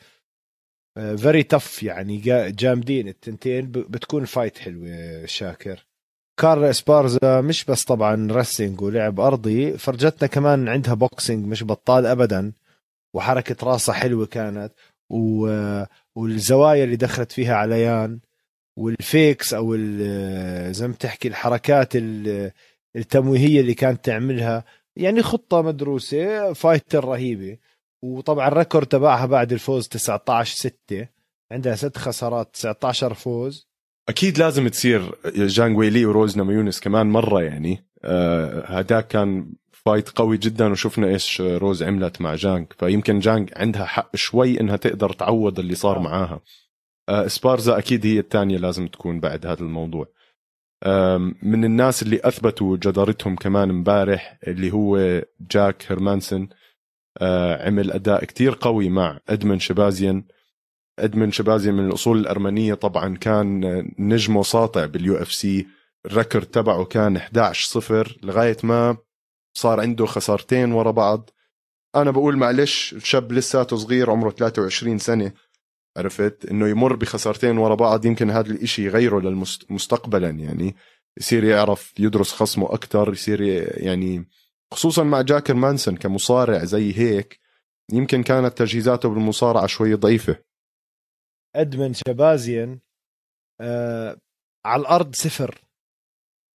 very 1.17 1.39
آه، 1.39 1.41
تف 1.41 1.83
يعني 1.83 2.17
جامدين. 2.51 3.07
التنتين 3.07 3.71
بتكون 3.71 4.25
fight 4.25 4.57
حلوة 4.57 5.25
شاكر. 5.25 5.90
كارلا 6.39 6.63
إسبارزا 6.63 7.41
مش 7.41 7.65
بس 7.65 7.83
طبعا 7.83 8.27
wrestling 8.31 8.81
ولعب 8.81 9.19
أرضي 9.19 9.77
فرجتنا 9.77 10.27
كمان 10.27 10.67
عندها 10.67 10.93
boxing 10.93 11.45
مش 11.45 11.63
بطال 11.63 12.05
ابدا 12.05 12.51
وحركة 13.13 13.67
راسها 13.67 13.95
حلوة 13.95 14.25
كانت 14.25 14.73
و... 15.09 15.47
والزوايا 16.15 16.83
اللي 16.83 16.95
دخلت 16.95 17.31
فيها 17.31 17.55
عليان 17.55 18.19
وال 18.77 18.99
fakes 18.99 19.53
أو 19.53 19.77
زي 20.71 20.87
ما 20.87 20.93
تحكي 20.99 21.27
الحركات 21.27 21.93
التمويهية 22.95 23.61
اللي 23.61 23.73
كانت 23.73 24.05
تعملها. 24.05 24.63
يعني 24.95 25.21
خطة 25.23 25.61
مدروسة 25.61 26.53
fighter 26.53 27.05
رهيبة. 27.05 27.57
وطبعا 28.03 28.47
ال 28.47 28.53
record 28.53 28.87
تبعها 28.87 29.25
بعد 29.25 29.51
الفوز 29.53 29.87
19 29.87 30.55
6 30.55 31.07
عندها 31.51 31.75
ست 31.75 31.97
خسارات 31.97 32.53
19 32.53 33.13
فوز. 33.13 33.67
أكيد 34.11 34.37
لازم 34.37 34.67
تصير 34.67 35.15
جانج 35.35 35.77
ويلي 35.77 36.05
وروز 36.05 36.37
نامايونس 36.37 36.79
كمان 36.79 37.07
مرة 37.07 37.41
يعني. 37.41 37.85
آه 38.03 38.65
هداك 38.65 39.07
كان 39.07 39.53
fight 39.71 40.09
قوي 40.09 40.37
جدا 40.37 40.71
وشفنا 40.71 41.07
إيش 41.07 41.41
روز 41.41 41.83
عملت 41.83 42.21
مع 42.21 42.35
جانج 42.35 42.67
فيمكن 42.79 43.19
جانج 43.19 43.49
عندها 43.55 43.85
حق 43.85 44.15
شوي 44.15 44.59
إنها 44.59 44.75
تقدر 44.75 45.13
تعوض 45.13 45.59
اللي 45.59 45.75
صار 45.75 45.97
آه. 45.97 46.01
معاها. 46.01 46.41
آه 47.09 47.27
سبارزا 47.27 47.77
أكيد 47.77 48.05
هي 48.05 48.19
الثانية 48.19 48.57
لازم 48.57 48.87
تكون 48.87 49.19
بعد 49.19 49.45
هذا 49.45 49.61
الموضوع. 49.61 50.07
من 51.41 51.65
الناس 51.65 52.03
اللي 52.03 52.19
أثبتوا 52.23 52.77
جدارتهم 52.77 53.35
كمان 53.35 53.69
امبارح 53.69 54.39
اللي 54.47 54.73
هو 54.73 55.21
جاك 55.51 55.85
هيرمانسون 55.87 56.49
آه، 57.17 57.67
عمل 57.67 57.91
أداء 57.91 58.25
كتير 58.25 58.57
قوي 58.61 58.89
مع 58.89 59.19
إدمن 59.29 59.59
شبازيان. 59.59 60.23
أدمن 60.99 61.31
شبازيان 61.31 61.75
من 61.75 61.87
الأصول 61.87 62.19
الأرمنية. 62.19 62.73
طبعا 62.73 63.17
كان 63.17 63.61
نجمه 63.99 64.43
ساطع 64.43 64.85
بال 64.85 65.15
UFC. 65.15 65.67
ال 66.05 66.11
record 66.11 66.45
تبعه 66.45 66.85
كان 66.85 67.15
11 67.15 67.69
صفر. 67.69 68.17
لغاية 68.23 68.57
ما 68.63 68.97
صار 69.57 69.79
عنده 69.79 70.05
خسارتين 70.05 70.71
ورا 70.71 70.91
بعض. 70.91 71.29
أنا 71.95 72.11
بقول 72.11 72.37
معلش 72.37 72.93
الشاب 72.93 73.31
لساته 73.31 73.75
صغير 73.75 74.11
عمره 74.11 74.29
23 74.29 74.97
سنة. 74.97 75.31
عرفت؟ 75.97 76.45
إنه 76.45 76.67
يمر 76.67 76.95
بخسارتين 76.95 77.57
ورا 77.57 77.75
بعض. 77.75 78.05
يمكن 78.05 78.29
هذا 78.29 78.51
الإشي 78.51 78.85
يغيره 78.85 79.19
للمستقبلا 79.19 80.29
يعني. 80.29 80.75
يصير 81.17 81.43
يعرف 81.43 81.93
يدرس 81.99 82.31
خصمه 82.33 82.73
أكثر 82.73 83.13
يصير 83.13 83.41
يعني 83.83 84.29
خصوصا 84.73 85.03
مع 85.03 85.21
جاكر 85.21 85.53
مانسون 85.53 85.95
كمصارع 85.95 86.63
زي 86.63 86.97
هيك 86.97 87.39
يمكن 87.93 88.23
كانت 88.23 88.57
تجهيزاته 88.57 89.09
بالمصارعة 89.09 89.67
شوي 89.67 89.93
ضعيفة. 89.93 90.50
أدمن 91.55 91.93
شبازيان 91.93 92.79
آه 93.61 94.17
على 94.65 94.81
الأرض 94.81 95.15
صفر. 95.15 95.61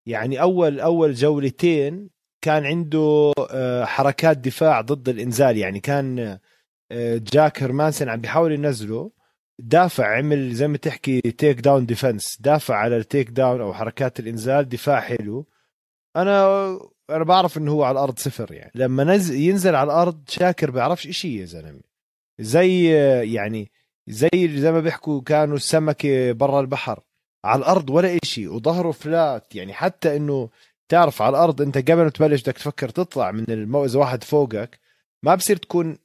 يعني 0.08 0.42
أول 0.42 0.80
أول 0.80 1.14
جولتين 1.14 2.10
كان 2.42 2.66
عنده 2.66 3.32
آه 3.52 3.86
حركات 3.86 4.38
دفاع 4.38 4.82
ضد 4.82 5.10
الإنزال. 5.10 5.58
يعني 5.58 5.80
كان 5.80 6.40
آه 6.92 7.18
جاك 7.34 7.64
هرمانسن 7.64 8.10
عم 8.10 8.22
بيحاول 8.22 8.52
ينزله 8.52 9.12
دافع 9.60 10.18
عمل 10.18 10.54
زي 10.54 10.68
ما 10.68 10.78
تحكي 10.78 11.22
takedown 11.22 11.86
defense 11.86 12.42
دافع 12.42 12.76
على 12.76 12.98
ال 12.98 13.30
takedown 13.30 13.62
أو 13.62 13.74
حركات 13.74 14.20
الإنزال 14.20 14.70
دفاع 14.70 15.00
حلو. 15.02 15.48
أنا 16.16 16.46
أنا 17.10 17.24
بعرف 17.24 17.58
إنه 17.58 17.72
هو 17.72 17.84
على 17.84 17.92
الأرض 17.92 18.20
صفر 18.20 18.52
يعني. 18.54 18.72
لما 18.76 19.04
نزل 19.04 19.36
ينزل 19.36 19.76
على 19.76 19.88
الأرض 19.88 20.30
شاكر 20.30 20.72
بيعرفش 20.72 21.08
إشي 21.08 21.40
يا 21.40 21.46
زلمة. 21.46 21.82
زي 22.40 22.92
يعني 23.34 23.72
زي 24.08 24.30
زي 24.58 24.72
ما 24.72 24.80
بيحكوا 24.80 25.22
كانوا 25.22 25.56
السمكه 25.56 26.32
برا 26.32 26.60
البحر. 26.62 27.00
على 27.46 27.60
الأرض 27.60 27.90
ولا 27.90 28.18
إشي 28.24 28.48
وظهره 28.48 28.92
flat. 28.92 29.56
يعني 29.56 29.74
حتى 29.74 30.16
إنه 30.18 30.50
تعرف 30.90 31.22
على 31.22 31.30
الأرض 31.30 31.62
أنت 31.62 31.78
قبل 31.78 32.04
ما 32.04 32.10
تبلش 32.10 32.42
بدك 32.42 32.54
تفكر 32.54 32.90
تطلع 32.90 33.32
من 33.32 33.46
المو 33.50 33.86
اذا 33.86 34.00
واحد 34.00 34.24
فوقك 34.24 34.80
ما 35.24 35.36
بصير 35.36 35.58
تكون 35.58 35.98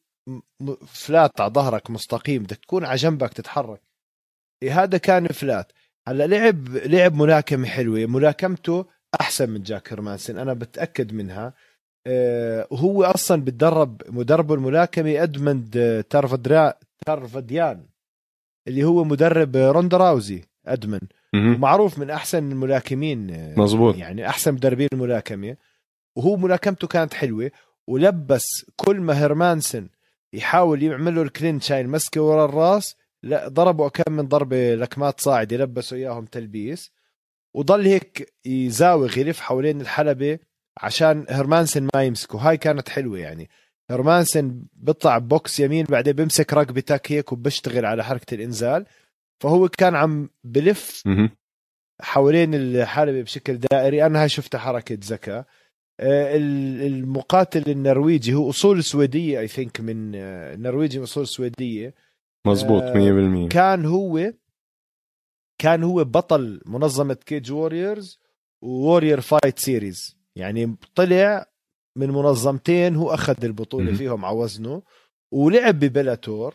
فلات 0.86 1.40
على 1.40 1.52
ظهرك 1.52 1.90
مستقيم. 1.90 2.42
بدك 2.42 2.56
تكون 2.56 2.84
على 2.84 2.96
جنبك 2.96 3.32
تتحرك. 3.32 3.80
إيه 4.62 4.82
هذا 4.82 4.98
كان 4.98 5.26
فلات. 5.26 5.72
هلأ 6.08 6.26
لعب 6.26 6.68
لعب 6.68 7.14
ملاكمة 7.14 7.66
حلوة. 7.66 8.06
ملاكمته 8.06 8.86
أحسن 9.20 9.50
من 9.50 9.62
جاك 9.62 9.92
هرمانسن 9.92 10.38
أنا 10.38 10.52
بتأكد 10.52 11.12
منها. 11.12 11.54
وهو 12.70 13.04
آه، 13.04 13.14
أصلا 13.14 13.44
بتدرب 13.44 14.02
مدرب 14.08 14.52
الملاكمة 14.52 15.22
ادمند 15.22 16.04
تارفدرا 16.10 16.74
تارفديان 17.06 17.89
اللي 18.68 18.84
هو 18.84 19.04
مدرب 19.04 19.56
روندا 19.56 19.96
راوزي 19.96 20.42
أدمن. 20.66 21.00
معروف 21.34 21.98
من 21.98 22.10
أحسن 22.10 22.52
الملاكمين 22.52 23.54
مزبوط 23.58 23.96
يعني 23.96 24.28
أحسن 24.28 24.54
مدربين 24.54 24.88
الملاكمة. 24.92 25.56
وهو 26.16 26.36
ملاكمته 26.36 26.86
كانت 26.86 27.14
حلوة 27.14 27.50
ولبس 27.86 28.46
كل 28.76 29.00
ما 29.00 29.12
هرمانسن 29.12 29.88
يحاول 30.32 30.82
يعمل 30.82 31.14
له 31.14 31.22
ال 31.22 31.29
clinch 31.29 31.72
هاي 31.72 31.80
المسكه 31.80 32.22
ورا 32.22 32.44
الراس 32.44 32.96
لا 33.22 33.48
ضربه 33.48 33.88
كم 33.88 34.12
من 34.12 34.28
ضربة 34.28 34.74
لكمات 34.74 35.20
صاعدة 35.20 35.56
لبسوا 35.56 35.98
إياهم 35.98 36.24
تلبيس. 36.24 36.92
وضل 37.54 37.86
هيك 37.86 38.34
يزاوغ 38.44 39.18
يلف 39.18 39.40
حوالين 39.40 39.80
الحلبة 39.80 40.38
عشان 40.78 41.26
هرمانسن 41.28 41.88
ما 41.94 42.02
يمسكه. 42.02 42.38
هاي 42.38 42.56
كانت 42.56 42.88
حلوة 42.88 43.18
يعني. 43.18 43.50
هرمانسن 43.90 44.62
بيطلع 44.72 45.18
بوكس 45.18 45.60
يمين 45.60 45.84
بعدين 45.84 46.12
بيمسك 46.12 46.52
رقبتك 46.54 47.12
هيك 47.12 47.32
وبيشتغل 47.32 47.86
على 47.86 48.04
حركة 48.04 48.34
الإنزال. 48.34 48.86
فهو 49.42 49.68
كان 49.68 49.94
عم 49.94 50.30
بلف 50.44 51.02
حوالين 52.00 52.54
الحلبة 52.54 53.22
بشكل 53.22 53.58
دائري. 53.58 54.06
أنا 54.06 54.22
هاي 54.22 54.28
شفتها 54.28 54.58
حركة 54.58 54.98
ذكاء. 55.04 55.46
آه، 56.00 56.36
المقاتل 56.36 57.70
النرويجي 57.70 58.34
هو 58.34 58.50
أصول 58.50 58.84
سويدية 58.84 59.40
I 59.40 59.48
think 59.48 59.80
من 59.80 60.12
آه، 60.14 61.02
أصول 61.02 61.26
سويدية. 61.26 61.94
مزبوط 62.46 62.82
100% 62.82 63.44
آه، 63.44 63.48
كان 63.48 63.84
هو 63.86 64.32
كان 65.58 65.82
هو 65.82 66.04
بطل 66.04 66.60
منظمة 66.66 67.14
Cage 67.14 67.52
Warriors 67.52 68.20
و 68.62 68.69
Warrior 68.70 69.20
Fight 69.20 69.58
Series 69.58 70.16
يعني 70.36 70.76
طلع 70.94 71.49
من 72.00 72.10
منظمتين 72.10 72.96
هو 72.96 73.14
أخذ 73.14 73.44
البطولة 73.44 73.94
فيهم 73.94 74.24
على 74.24 74.36
وزنه 74.36 74.82
ولعب 75.32 75.78
ب 75.80 75.88
Bellator 75.88 76.54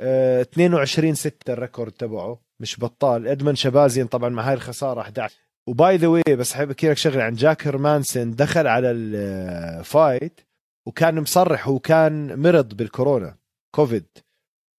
آه 0.00 0.42
22 0.42 1.14
6 1.14 1.52
ال 1.52 1.58
record 1.58 1.92
تبعه 1.92 2.40
مش 2.60 2.80
بطال. 2.80 3.28
إدمن 3.28 3.54
شبازيان 3.54 4.06
طبعا 4.06 4.28
مع 4.28 4.42
هاي 4.48 4.54
الخسارة 4.54 5.00
11 5.00 5.34
و 5.68 5.77
by 5.77 5.96
the 5.96 6.06
way 6.06 6.36
بس 6.36 6.52
حابب 6.52 6.70
أحكي 6.70 6.88
لك 6.90 6.96
شغلة 6.96 7.22
عن 7.22 7.34
جاك 7.34 7.66
هرمانسن 7.66 8.30
دخل 8.30 8.66
على 8.66 8.90
ال 8.90 9.15
fight 9.15 10.40
وكان 10.86 11.20
مصرح 11.20 11.68
هو 11.68 11.78
كان 11.78 12.42
مرض 12.42 12.74
بالكورونا 12.74 13.36
كوفيد. 13.74 14.06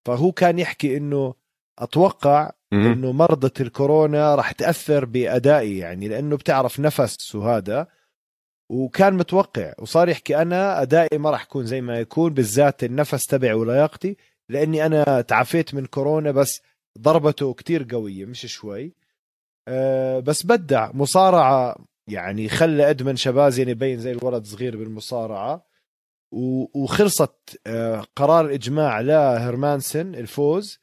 فهو 0.06 0.32
كان 0.32 0.60
يحكي 0.60 0.98
إنه 0.98 1.34
أتوقع 1.80 2.52
إنه 2.74 3.12
مرضى 3.12 3.64
الكورونا 3.64 4.36
راح 4.36 4.52
تأثر 4.52 5.06
بأدائي 5.06 5.78
يعني 5.78 6.08
لأنه 6.08 6.38
بتعرف 6.38 6.80
نفس 6.80 7.36
وهذا 7.36 7.88
وكان 8.70 9.14
متوقع 9.14 9.74
وصار 9.80 10.10
يحكي 10.10 10.42
أنا 10.42 10.82
ادائي 10.82 11.18
ما 11.18 11.30
راح 11.30 11.44
يكون 11.44 11.66
زي 11.66 11.82
ما 11.82 12.00
يكون 12.00 12.34
بالذات 12.34 12.84
النفس 12.84 13.26
تبعي 13.26 13.54
ولياقتي 13.54 14.18
لأني 14.50 14.86
أنا 14.86 15.22
تعافيت 15.22 15.74
من 15.74 15.86
كورونا 15.86 16.32
بس 16.32 16.62
ضربته 17.00 17.54
كتير 17.54 17.88
قوية 17.92 18.26
مش 18.26 18.46
شوي. 18.46 18.94
أه 19.68 20.20
بس 20.20 20.46
بدع. 20.46 20.92
مصارعة 20.94 21.76
يعني 22.08 22.50
خلى 22.50 22.90
إدمن 22.90 23.16
شبازين 23.16 23.70
يبين 23.70 24.00
زي 24.00 24.12
الولد 24.12 24.46
صغير 24.46 24.78
بالمصارعة. 24.78 25.68
وخلصت 26.32 27.60
أه 27.68 28.04
قرار 28.16 28.54
إجماع 28.54 29.00
لهرمانسن 29.00 30.16
الفوز. 30.16 30.80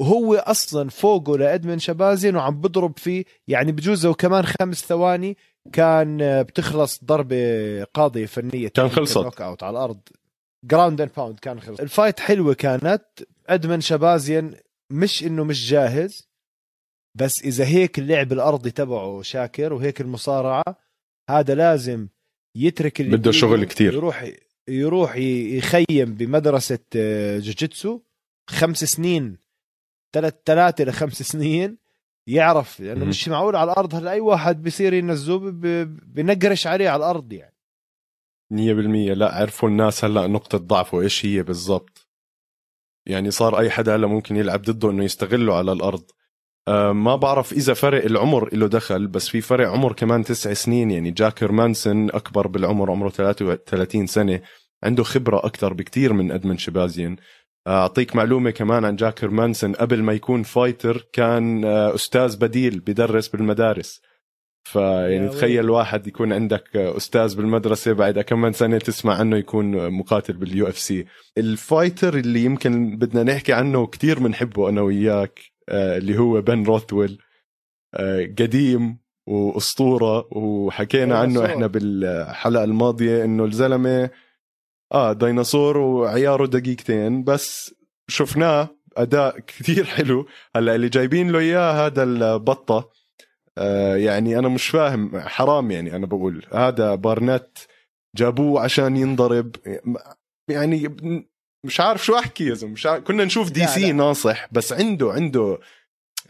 وهو 0.00 0.34
أصلا 0.34 0.90
فوقه 0.90 1.38
لإدمن 1.38 1.78
شبازين 1.78 2.36
وعم 2.36 2.60
بضرب 2.60 2.98
فيه 2.98 3.24
يعني 3.48 3.72
بجوز 3.72 4.06
لو 4.06 4.14
كمان 4.14 4.46
خمس 4.46 4.84
ثواني 4.84 5.36
كان 5.72 6.42
بتخلص 6.42 7.04
ضربة 7.04 7.84
قاضية 7.84 8.26
فنية 8.26 8.68
كان 8.68 8.88
خلصت. 8.88 9.18
knockout 9.18 9.62
على 9.62 9.70
الأرض. 9.70 10.00
ground 10.64 11.00
and 11.00 11.10
pound 11.16 11.38
كان 11.38 11.60
خلص 11.60 11.80
ال 11.80 11.87
fight 11.87 12.20
حلوة 12.20 12.54
كانت. 12.54 13.04
أدمن 13.46 13.80
شبازين 13.80 14.54
مش 14.90 15.24
إنه 15.24 15.44
مش 15.44 15.70
جاهز 15.70 16.28
بس 17.14 17.42
إذا 17.44 17.64
هيك 17.64 17.98
اللعب 17.98 18.32
الأرضي 18.32 18.70
تبعه 18.70 19.22
شاكر 19.22 19.72
وهيك 19.72 20.00
المصارعة 20.00 20.64
هذا 21.30 21.54
لازم 21.54 22.08
يترك 22.56 23.00
اللي 23.00 23.16
بده 23.16 23.30
شغل 23.30 23.64
كتير. 23.64 23.94
يروح 23.94 24.32
يروح 24.68 25.16
يخيم 25.16 26.14
بمدرسة 26.14 26.78
آه، 26.96 27.38
جوجيتسو. 27.38 28.00
خمس 28.50 28.84
سنين 28.84 29.36
ثلاث 30.12 30.34
ثلاثة 30.46 30.84
لخمس 30.84 31.22
سنين. 31.22 31.78
يعرف 32.26 32.80
لأنه 32.80 32.92
يعني 32.92 33.04
مش 33.04 33.28
معقول 33.28 33.56
على 33.56 33.72
الأرض 33.72 33.94
هلا 33.94 34.10
أي 34.10 34.20
واحد 34.20 34.62
بصير 34.62 34.92
ينزله 34.92 35.50
بنقرش 36.06 36.66
عليه 36.66 36.88
على 36.88 36.98
الأرض 36.98 37.32
يعني. 37.32 37.56
100% 38.52 38.56
لا 39.16 39.34
عرفوا 39.34 39.68
الناس 39.68 40.04
هلا 40.04 40.26
نقطة 40.26 40.58
ضعفه 40.58 41.00
إيش 41.00 41.26
هي 41.26 41.42
بالضبط. 41.42 42.08
يعني 43.06 43.30
صار 43.30 43.58
أي 43.58 43.70
حدا 43.70 43.96
هلا 43.96 44.06
ممكن 44.06 44.36
يلعب 44.36 44.62
ضده 44.62 44.90
إنه 44.90 45.04
يستغله 45.04 45.54
على 45.54 45.72
الأرض. 45.72 46.04
أه 46.68 46.92
ما 46.92 47.16
بعرف 47.16 47.52
إذا 47.52 47.74
فرق 47.74 48.04
العمر 48.04 48.54
له 48.54 48.66
دخل 48.66 49.06
بس 49.06 49.28
في 49.28 49.40
فرق 49.40 49.68
عمر 49.68 49.92
كمان 49.92 50.24
تسع 50.24 50.52
سنين. 50.52 50.90
يعني 50.90 51.10
جاك 51.10 51.52
هيرمانسون 51.52 52.10
أكبر 52.10 52.46
بالعمر 52.46 52.90
عمره 52.90 53.08
33 53.08 54.06
سنة 54.06 54.40
عنده 54.84 55.02
خبرة 55.02 55.46
أكثر 55.46 55.72
بكثير 55.72 56.12
من 56.12 56.30
إدمن 56.32 56.58
شبازين 56.58 57.16
أعطيك 57.66 58.16
معلومة 58.16 58.50
كمان 58.50 58.84
عن 58.84 58.96
جاك 58.96 59.30
هيرمانسون 59.30 59.72
قبل 59.72 60.02
ما 60.02 60.12
يكون 60.12 60.42
fighter 60.42 61.08
كان 61.12 61.64
آه، 61.64 61.94
أستاذ 61.94 62.38
بديل 62.38 62.80
بدرس 62.80 63.28
بالمدارس. 63.28 64.02
فيعني 64.66 65.28
تخيل 65.28 65.70
واحد 65.70 66.06
يكون 66.06 66.32
عندك 66.32 66.76
أستاذ 66.76 67.36
بالمدرسة 67.36 67.92
بعد 67.92 68.20
كم 68.20 68.52
سنة 68.52 68.78
تسمع 68.78 69.14
عنه 69.14 69.36
يكون 69.36 69.90
مقاتل 69.90 70.32
بال 70.32 70.68
UFC. 70.68 71.06
ال 71.38 71.48
fighter 71.48 72.16
اللي 72.16 72.44
يمكن 72.44 72.96
بدنا 72.96 73.22
نحكي 73.22 73.52
عنه 73.52 73.86
كتير 73.86 74.18
بنحبه 74.18 74.68
أنا 74.68 74.80
وياك 74.80 75.40
آه، 75.68 75.96
اللي 75.96 76.18
هو 76.18 76.40
بن 76.40 76.64
روثويل 76.64 77.18
آه، 77.94 78.22
قديم 78.22 78.98
وأسطورة 79.26 80.28
وحكينا 80.32 81.18
عنه 81.18 81.44
إحنا 81.46 81.66
بالحلقة 81.66 82.64
الماضية 82.64 83.24
إنه 83.24 83.44
الزلمة 83.44 84.10
آه 84.92 85.12
ديناصور 85.12 85.78
وعياره 85.78 86.46
دقيقتين 86.46 87.24
بس 87.24 87.74
شفناه 88.08 88.68
أداء 88.96 89.38
كثير 89.38 89.84
حلو 89.84 90.26
هلأ 90.56 90.74
اللي 90.74 90.88
جايبين 90.88 91.30
له 91.30 91.38
إياه 91.38 91.86
هذا 91.86 92.02
البطة 92.02 92.90
آه 93.58 93.96
يعني 93.96 94.38
أنا 94.38 94.48
مش 94.48 94.68
فاهم 94.68 95.20
حرام 95.20 95.70
يعني 95.70 95.96
أنا 95.96 96.06
بقول 96.06 96.46
هذا 96.52 96.94
بارنت 96.94 97.58
جابوه 98.16 98.60
عشان 98.60 98.96
ينضرب 98.96 99.56
يعني 100.50 100.96
مش 101.64 101.80
عارف 101.80 102.04
شو 102.04 102.18
أحكي 102.18 102.46
يا 102.46 102.54
زلمة 102.54 102.72
مش 102.72 102.86
عارف. 102.86 103.04
كنا 103.04 103.24
نشوف 103.24 103.50
DC 103.50 103.92
ناصح 103.92 104.48
بس 104.52 104.72
عنده 104.72 105.12
عنده 105.12 105.58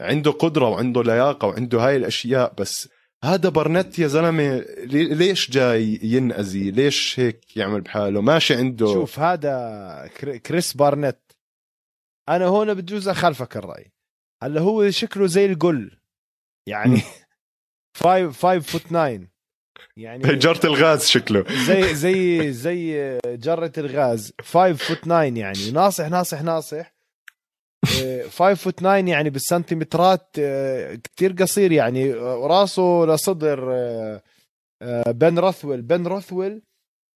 عنده 0.01 0.31
قدرة 0.31 0.69
وعنده 0.69 1.03
لياقة 1.03 1.49
وعنده 1.49 1.81
هاي 1.81 1.97
الأشياء 1.97 2.55
بس 2.59 2.89
هذا 3.27 3.49
برنت 3.49 3.99
يا 3.99 4.07
زلمة 4.07 4.65
ليش 4.91 5.51
جاي 5.51 6.01
ينأذي؟ 6.03 6.71
ليش 6.71 7.21
هيك 7.21 7.57
يعمل 7.57 7.81
بحاله؟ 7.81 8.21
ماشي 8.21 8.55
عنده. 8.55 8.87
شوف 8.87 9.19
هذا 9.19 10.11
كريس 10.47 10.77
بارنت. 10.77 11.19
أنا 12.29 12.45
هون 12.45 12.75
بجوز 12.75 13.09
أخالفك 13.09 13.57
الرأي. 13.57 13.93
هلأ 14.43 14.61
هو 14.61 14.91
شكله 14.91 15.27
زي 15.27 15.47
القل 15.47 15.99
يعني 16.69 17.01
5 17.97 18.31
5 18.31 18.59
foot 18.73 18.83
9 18.83 19.21
يعني 19.97 20.23
جرة 20.45 20.61
الغاز 20.65 21.07
شكله. 21.07 21.45
زي 21.67 21.95
زي 21.95 22.53
زي 22.53 23.19
جرة 23.27 23.73
الغاز. 23.79 24.33
5 24.43 24.73
foot 24.73 24.99
9 24.99 25.23
يعني. 25.23 25.71
ناصح 25.71 26.09
ناصح 26.09 26.43
ناصح. 26.43 26.96
5 27.87 28.55
foot 28.55 28.79
9 28.79 28.97
يعني 28.97 29.31
بالسنتيمترات 29.31 30.29
آه، 30.39 30.95
كتير 30.95 31.33
قصير 31.33 31.73
يعني. 31.73 32.13
راسه 32.15 33.05
لصدر 33.05 33.73
آه، 33.73 34.23
آه، 34.83 35.11
بن 35.11 35.39
روثويل. 35.39 35.83
بن 35.83 36.07
روثويل 36.07 36.63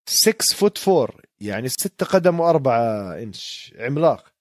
6 0.09 0.55
foot 0.55 0.87
4 0.89 1.09
يعني 1.41 1.67
6 1.67 2.05
قدم 2.05 2.37
و4 2.37 2.67
انش 3.23 3.73
عملاق. 3.79 4.33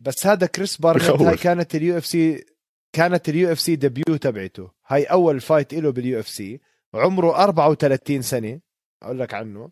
بس 0.00 0.26
هذا 0.26 0.46
كريس 0.46 0.76
بارنت 0.76 1.02
هاي 1.02 1.36
كانت 1.36 1.74
ال 1.74 1.98
UFC 1.98 2.44
كانت 2.92 3.28
ال 3.28 3.52
UFC 3.52 3.76
debut 3.76 4.16
تبعته. 4.16 4.70
هاي 4.86 5.04
أول 5.04 5.40
fight 5.40 5.74
له 5.74 5.92
بال 5.92 6.20
UFC 6.20 6.60
عمره 6.94 7.44
34 7.44 8.22
سنة 8.22 8.60
أقول 9.02 9.18
لك 9.18 9.34
عنه. 9.34 9.70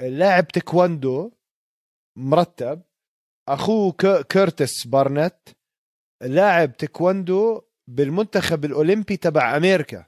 لاعب 0.00 0.48
تكواندو 0.48 1.32
مرتب. 2.16 2.82
اخوه 3.54 3.92
كيرتس 4.22 4.86
بارنت 4.86 5.36
لاعب 6.22 6.76
تكواندو 6.76 7.62
بالمنتخب 7.88 8.64
الأولمبي 8.64 9.16
تبع 9.16 9.56
أمريكا. 9.56 10.06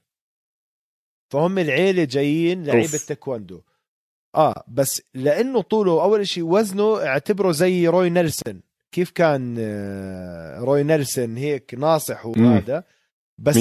فهم 1.33 1.59
العيلة 1.59 2.05
جايين 2.05 2.65
لعيبة 2.65 2.99
تكواندو 3.09 3.61
آه 4.35 4.65
بس 4.69 5.03
لأنه 5.15 5.63
طوله 5.63 6.03
أول 6.03 6.27
شيء 6.27 6.45
وزنه 6.45 7.07
اعتبره 7.07 7.53
زي 7.53 7.89
روي 7.89 8.11
نيلسون. 8.11 8.63
كيف 8.93 9.11
كان 9.11 9.57
آه، 9.59 10.59
روي 10.59 10.83
نيلسون 10.83 11.37
هيك 11.37 11.75
ناصح 11.75 12.27
وهذا؟ 12.27 12.85
بس 13.39 13.57
100% 13.57 13.59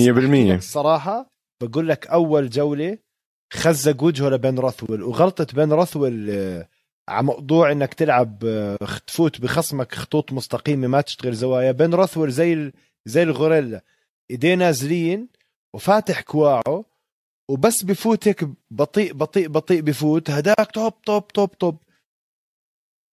الصراحه 0.56 1.32
بقول 1.62 1.88
لك 1.90 2.08
أول 2.08 2.50
جولة 2.50 2.98
خزق 3.54 4.04
وجهه 4.04 4.30
لبن 4.30 4.60
روثويل 4.60 5.04
وغلطة 5.04 5.48
بن 5.54 5.72
روثويل 5.74 6.30
آه، 6.30 6.68
على 7.12 7.26
موضوع 7.26 7.72
إنك 7.72 7.94
تلعب 7.94 8.46
آه، 8.46 8.78
تفوت 9.08 9.42
بخصمك 9.42 9.96
خطوط 9.96 10.34
مستقيمة 10.34 10.88
ما 10.88 11.02
تشتغل 11.02 11.34
زوايا. 11.34 11.72
بن 11.72 11.94
روثويل 11.94 12.32
زي 12.32 12.72
زي 13.06 13.24
الغوريلا. 13.24 13.82
ايديه 14.32 14.56
نازلين 14.56 15.28
وفاتح 15.74 16.22
كواعه 16.22 16.86
وبس 17.50 17.84
بفوت 17.84 18.28
هيك 18.28 18.50
بطيء 18.72 19.14
بطيء 19.14 19.48
بطيء 19.48 19.82
بفوت. 19.82 20.30
هداك 20.30 20.72
توب 20.74 21.02
توب 21.02 21.28
توب 21.28 21.58
توب. 21.58 21.78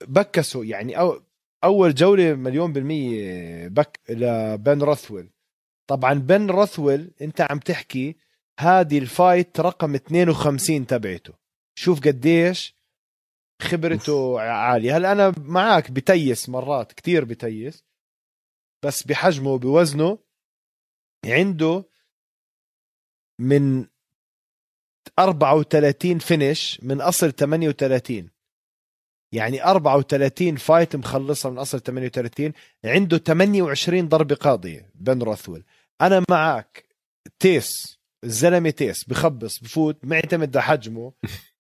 بكسوا 0.07 0.65
يعني 0.65 0.99
أو 0.99 1.21
أول 1.65 1.95
جولة 1.95 2.35
مليون 2.35 2.73
بالمية 2.73 3.69
بك 3.69 4.01
لبن 4.09 4.83
روثويل 4.83 5.29
طبعا 5.87 6.15
بن 6.15 6.51
روثويل 6.51 7.11
أنت 7.23 7.41
عم 7.41 7.59
تحكي 7.59 8.17
هذه 8.61 8.99
ال 8.99 9.09
fight 9.09 9.61
رقم 9.61 9.95
52 9.95 10.87
تبعته. 10.87 11.33
شوف 11.75 12.01
قديش 12.01 12.78
خبرته 13.63 14.41
عالية. 14.41 14.97
هلا 14.97 15.13
أنا 15.13 15.35
معك 15.39 15.91
بتيس 15.91 16.49
مرات 16.49 16.93
كتير 16.93 17.25
بتيس 17.25 17.85
بس 18.85 19.03
بحجمه 19.03 19.51
وبوزنه 19.51 20.19
عنده 21.27 21.85
من 23.41 23.87
34 25.19 26.19
finish 26.19 26.81
من 26.83 27.01
أصل 27.01 27.33
38 27.33 28.31
يعني 29.35 29.65
34 29.65 30.57
fight 30.57 30.97
مخلصها 30.97 31.51
من 31.51 31.59
أصل 31.59 31.81
38 31.81 32.53
عنده 32.85 33.19
28 33.19 34.09
ضربة 34.09 34.35
قاضية 34.35 34.91
بن 34.95 35.23
روثويل 35.23 35.65
أنا 36.01 36.25
معك 36.31 36.89
تيس 37.39 37.99
الزلمه 38.25 38.71
تيس 38.71 39.05
بخبص 39.05 39.59
بفوت 39.59 40.05
معتمد 40.05 40.57
على 40.57 40.67
حجمه. 40.67 41.13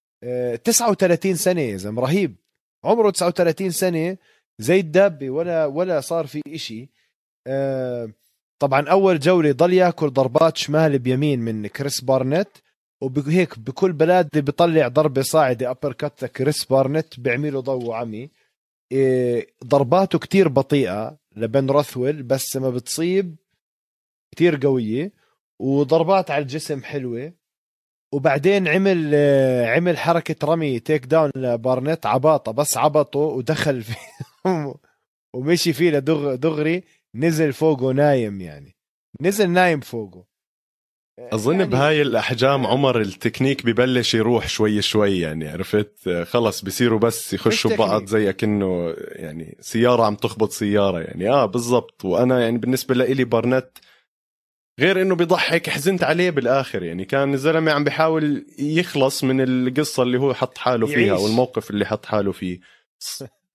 39 0.64 1.35
سنة 1.35 1.61
يا 1.61 1.76
زلمة 1.76 2.02
رهيب. 2.02 2.37
عمره 2.85 3.11
39 3.11 3.70
سنة 3.70 4.16
زي 4.59 4.81
الدابه 4.81 5.31
ولا 5.31 5.66
ولا 5.66 6.00
صار 6.00 6.26
في 6.26 6.42
إشي. 6.48 6.90
آه، 7.46 8.12
طبعا 8.59 8.88
أول 8.88 9.18
جولة 9.18 9.52
ضل 9.52 9.72
يأكل 9.72 10.11
ضربات 10.11 10.57
شمال 10.57 10.98
بيمين 10.98 11.40
من 11.40 11.66
كريس 11.66 12.00
بارنت 12.00 12.48
وهيك 13.00 13.59
بكل 13.59 13.92
بلاد 13.92 14.28
بيطلع 14.33 14.88
ضربة 14.88 15.22
صاعدة 15.22 15.70
uppercut 15.70 16.24
كريس 16.24 16.64
بارنت 16.64 17.20
بيعمله 17.20 17.61
ضوء 17.61 17.92
عمي 17.92 18.31
آه، 18.92 19.46
ضرباته 19.64 20.18
كتير 20.18 20.48
بطيئة 20.48 21.18
لبن 21.37 21.70
روثويل 21.70 22.22
بس 22.22 22.57
ما 22.57 22.70
بتصيب 22.70 23.37
كتير 24.35 24.57
قوية 24.62 25.12
وضربات 25.59 26.31
على 26.31 26.42
الجسم 26.42 26.83
حلوة. 26.83 27.33
وبعدين 28.14 28.68
عمل 28.68 29.14
عمل 29.64 29.99
حركة 29.99 30.47
رمي 30.47 30.81
takedown 30.81 31.31
لبارنت 31.37 32.07
عباطة 32.07 32.53
بس 32.53 32.77
عبطه 32.77 33.18
ودخل 33.18 33.83
فيه 33.83 33.97
ومشي 35.37 35.73
فيه 35.73 35.90
لدغ 35.90 36.35
دغري 36.35 36.83
نزل 37.14 37.53
فوقه 37.53 37.92
نايم 37.92 38.40
يعني. 38.40 38.77
نزل 39.21 39.51
نايم 39.51 39.81
فوقه. 39.81 40.25
أظن 41.18 41.59
يعني 41.59 41.71
بهاي 41.71 42.03
الأحجام 42.03 42.66
عمر 42.66 43.01
التكنيك 43.01 43.66
ببلش 43.66 44.14
يروح 44.14 44.49
شوي 44.49 44.83
شوي 44.83 45.21
يعني 45.21 45.49
عرفت؟ 45.49 46.09
خلص 46.23 46.64
بصيروا 46.64 46.99
بس 46.99 47.35
يخشوا 47.35 47.71
ببعض 47.71 48.07
زي 48.07 48.33
كأنه 48.33 48.94
يعني 48.99 49.57
سيارة 49.61 50.05
عم 50.05 50.14
تخبط 50.14 50.51
سيارة 50.51 51.01
يعني. 51.01 51.31
آه 51.31 51.47
بالضبط. 51.47 52.05
وأنا 52.05 52.40
يعني 52.40 52.59
بالنسبة 52.59 52.94
لإلي 52.94 53.25
بارنت 53.25 53.68
غير 54.78 55.02
إنه 55.02 55.14
بيضحك 55.14 55.70
حزنت 55.70 56.04
عليه 56.04 56.30
بالآخر 56.30 56.82
يعني. 56.82 57.04
كان 57.04 57.34
الزلمة 57.34 57.72
عم 57.72 57.84
بيحاول 57.84 58.46
يخلص 58.58 59.24
من 59.24 59.40
القصة 59.40 60.02
اللي 60.02 60.18
هو 60.18 60.34
حط 60.34 60.58
حاله 60.58 60.86
فيها 60.86 61.14
أو 61.16 61.26
الموقف 61.26 61.70
اللي 61.70 61.86
حط 61.86 62.06
حاله 62.06 62.32
فيه. 62.32 62.60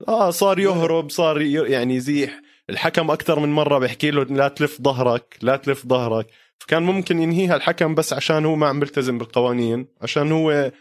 آه 0.08 0.30
صار 0.30 0.60
يهرب 0.60 1.10
صار 1.10 1.42
يعني 1.42 1.96
يزيح. 1.96 2.42
الحكم 2.70 3.12
أكثر 3.12 3.40
من 3.40 3.50
مرة 3.50 3.80
بيحكي 3.80 4.12
له 4.12 4.24
لا 4.24 4.48
تلف 4.48 4.82
ظهرك 4.82 5.38
لا 5.42 5.56
تلف 5.56 5.88
ظهرك. 5.88 6.28
فكان 6.60 6.84
ممكن 6.84 7.20
ينهيها 7.20 7.56
الحكم 7.56 7.96
بس 7.96 8.14
عشان 8.14 8.46
هو 8.46 8.56
ما 8.56 8.68
عم 8.68 8.80
بيلتزم 8.80 9.18
بالقوانين 9.18 9.88
عشان 10.02 10.32
هو 10.32 10.72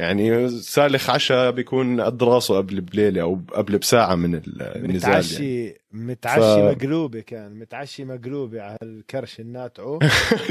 يعني 0.00 0.48
سالخ 0.48 1.10
عشاء 1.10 1.50
بيكون 1.50 2.00
قد 2.00 2.22
راسه 2.22 2.56
قبل 2.56 2.80
بليلة 2.80 3.22
أو 3.22 3.40
قبل 3.52 3.78
بساعة 3.78 4.14
من 4.14 4.34
النزال 4.34 5.10
متعشي 5.10 5.64
يعني. 5.64 5.78
متعشي 5.92 6.40
ف... 6.40 6.76
مقلوبة 6.76 7.20
كان. 7.20 7.58
متعشي 7.58 8.04
مقلوبة 8.04 8.62
على 8.62 8.78
الكرش 8.82 9.40
الناتعو 9.40 9.98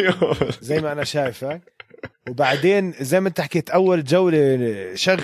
زي 0.62 0.82
ما 0.82 0.92
أنا 0.92 1.04
شايفك 1.04 1.62
وبعدين 2.30 2.92
زي 3.00 3.20
ما 3.20 3.30
أنت 3.30 3.42
حكيت 3.42 3.70
أول 3.70 4.04
جولة 4.04 4.96
شغل 4.96 5.24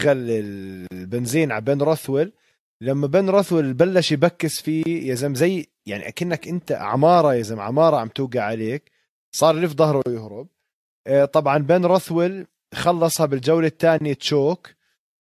البنزين 0.92 1.52
على 1.52 1.62
بن 1.62 1.82
روثويل. 1.82 2.32
لما 2.82 3.08
بن 3.08 3.30
روثويل 3.30 3.74
بلش 3.74 4.12
يبكس 4.12 4.62
فيه 4.62 5.10
يا 5.10 5.16
زلمة 5.16 5.36
زي 5.36 5.66
يعني 5.86 6.08
أكنك 6.08 6.48
أنت 6.48 6.72
عمارة 6.72 7.34
يا 7.36 7.42
زلمة 7.42 7.64
عمارة 7.64 7.98
عم 7.98 8.08
توقع 8.08 8.42
عليك. 8.42 8.92
صار 9.36 9.58
يلف 9.58 9.74
ظهره 9.74 10.02
ويهرب 10.08 10.48
آه، 11.08 11.26
طبعا 11.26 11.58
بن 11.58 11.86
روثويل 11.86 12.46
خلصها 12.74 13.26
بالجولة 13.26 13.68
الثانية 13.68 14.14
تشوك. 14.14 14.70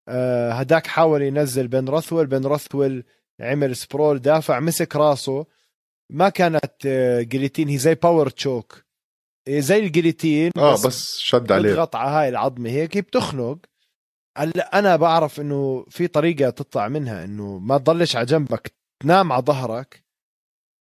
آه 0.07 0.51
هداك 0.51 0.87
حاول 0.87 1.21
ينزل 1.21 1.67
بن 1.67 1.89
روثويل. 1.89 2.27
بن 2.27 2.45
روثويل 2.45 3.03
عمل 3.39 3.75
sprawl 3.75 4.19
دافع 4.19 4.59
مسك 4.59 4.95
راسه. 4.95 5.45
ما 6.09 6.29
كانت 6.29 6.85
آه 6.85 7.21
guillotine 7.21 7.67
هي 7.69 7.77
زي 7.77 7.95
power 7.95 8.29
choke 8.29 8.83
زي 9.49 9.79
ال 9.79 9.86
guillotine 9.86 10.51
آه 10.57 10.73
بس, 10.73 10.85
بس 10.85 11.17
شد 11.17 11.51
عليه. 11.51 11.89
على 11.93 12.09
هاي 12.11 12.29
العظمة 12.29 12.69
هيك 12.69 12.97
بتخنق. 12.97 13.57
هلا 14.37 14.79
أنا 14.79 14.95
بعرف 14.95 15.39
إنه 15.39 15.85
في 15.89 16.07
طريقة 16.07 16.49
تطلع 16.49 16.87
منها 16.87 17.23
إنه 17.23 17.57
ما 17.59 17.77
تضلش 17.77 18.15
على 18.15 18.25
جنبك 18.25 18.73
تنام 19.03 19.31
على 19.31 19.43
ظهرك 19.43 20.03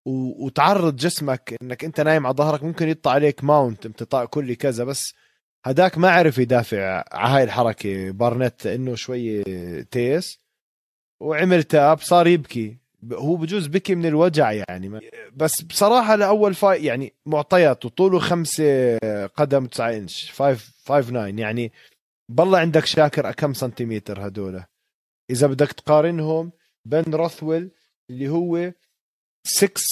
و... 0.07 0.45
وتعرض 0.47 0.97
جسمك 0.97 1.57
إنك 1.63 1.85
أنت 1.85 2.01
نايم 2.01 2.27
على 2.27 2.37
ظهرك. 2.37 2.63
ممكن 2.63 2.89
يطلع 2.89 3.13
عليك 3.13 3.45
mount 3.45 3.87
امتطاء 3.87 4.27
كلي 4.27 4.57
كذا 4.57 4.85
بس 4.85 5.15
هداك 5.65 5.99
ما 5.99 6.11
عرف 6.11 6.39
يدافع 6.39 7.05
على 7.13 7.35
هاي 7.35 7.43
الحركة. 7.45 8.11
بارنت 8.11 8.65
لأنه 8.65 8.95
شوي 8.95 9.45
تيس 9.85 10.39
وعمل 11.21 11.63
tap 11.63 11.99
صار 11.99 12.27
يبكي. 12.27 12.77
هو 13.13 13.37
بجوز 13.37 13.67
بكي 13.67 13.95
من 13.95 14.07
الوجع 14.07 14.53
يعني. 14.53 15.01
بس 15.37 15.63
بصراحة 15.63 16.17
لأول 16.17 16.55
fight 16.55 16.85
يعني 16.85 17.13
معطيات 17.27 17.85
وطوله 17.85 18.19
خمسة 18.19 18.99
قدم 19.27 19.67
9 19.67 19.97
إنش 19.97 20.33
5 20.33 20.73
5 20.87 21.11
9 21.11 21.27
يعني 21.27 21.73
بالله 22.29 22.59
عندك 22.59 22.87
شاكر 22.87 23.33
كم 23.33 23.55
سنتيمتر 23.55 24.27
هدول. 24.27 24.65
إذا 25.31 25.47
بدك 25.47 25.73
تقارنهم 25.73 26.53
بن 26.85 27.15
روثويل 27.15 27.71
اللي 28.11 28.29
هو 28.29 28.73
6 29.47 29.83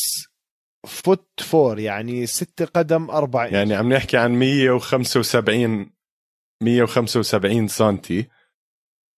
foot 0.86 1.28
4 1.54 1.80
يعني 1.80 2.26
6 2.26 2.64
قدم 2.64 3.10
4 3.10 3.44
انش 3.44 3.52
يعني 3.52 3.74
عم 3.74 3.92
نحكي 3.92 4.16
عن 4.16 4.32
175 4.32 5.90
175 6.62 7.68
سنتي. 7.68 8.28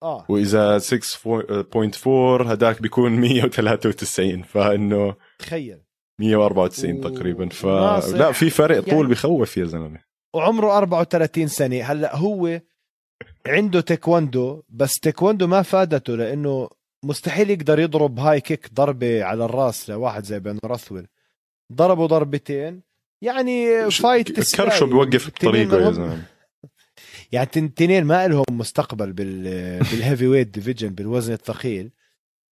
آه. 0.02 0.26
وإذا 0.28 0.78
6.4 0.78 2.06
هداك 2.46 2.82
بيكون 2.82 3.12
193 3.12 4.42
فإنه 4.42 5.16
تخيل. 5.38 5.82
194 6.20 6.94
و... 6.94 7.08
تقريبا. 7.08 7.48
فلا 7.48 8.32
في 8.32 8.50
فرق 8.50 8.80
طول 8.80 8.92
يعني... 8.92 9.08
بخوف 9.08 9.56
يا 9.56 9.64
زلمة. 9.64 10.00
وعمره 10.34 10.78
34 10.78 11.48
سنة. 11.48 11.82
هلأ 11.82 12.16
هو 12.16 12.60
عنده 13.46 13.80
تايكوندو 13.80 14.62
بس 14.68 15.00
تايكوندو 15.00 15.46
ما 15.46 15.62
فادته 15.62 16.16
لأنه 16.16 16.68
مستحيل 17.04 17.50
يقدر 17.50 17.78
يضرب 17.78 18.18
high 18.18 18.40
kick 18.40 18.74
ضربة 18.74 19.24
على 19.24 19.44
الراس 19.44 19.90
لواحد 19.90 20.24
زي 20.24 20.40
بن 20.40 20.58
راثويل 20.64 21.06
ضربه 21.74 22.06
ضربتين. 22.06 22.82
يعني 23.22 23.90
فايت 23.90 24.56
كرشه 24.56 24.86
بيوقف 24.86 25.28
بطريقة 25.28 25.80
يا 25.80 25.90
زلمة. 25.90 26.22
يعني 27.32 27.46
تنتين 27.46 28.04
ما 28.04 28.28
لهم 28.28 28.44
مستقبل 28.50 29.12
بال 29.12 29.42
بال 29.78 30.26
heavyweight 30.26 30.48
division 30.48 30.88
بالوزن 30.88 31.32
الثقيل. 31.32 31.90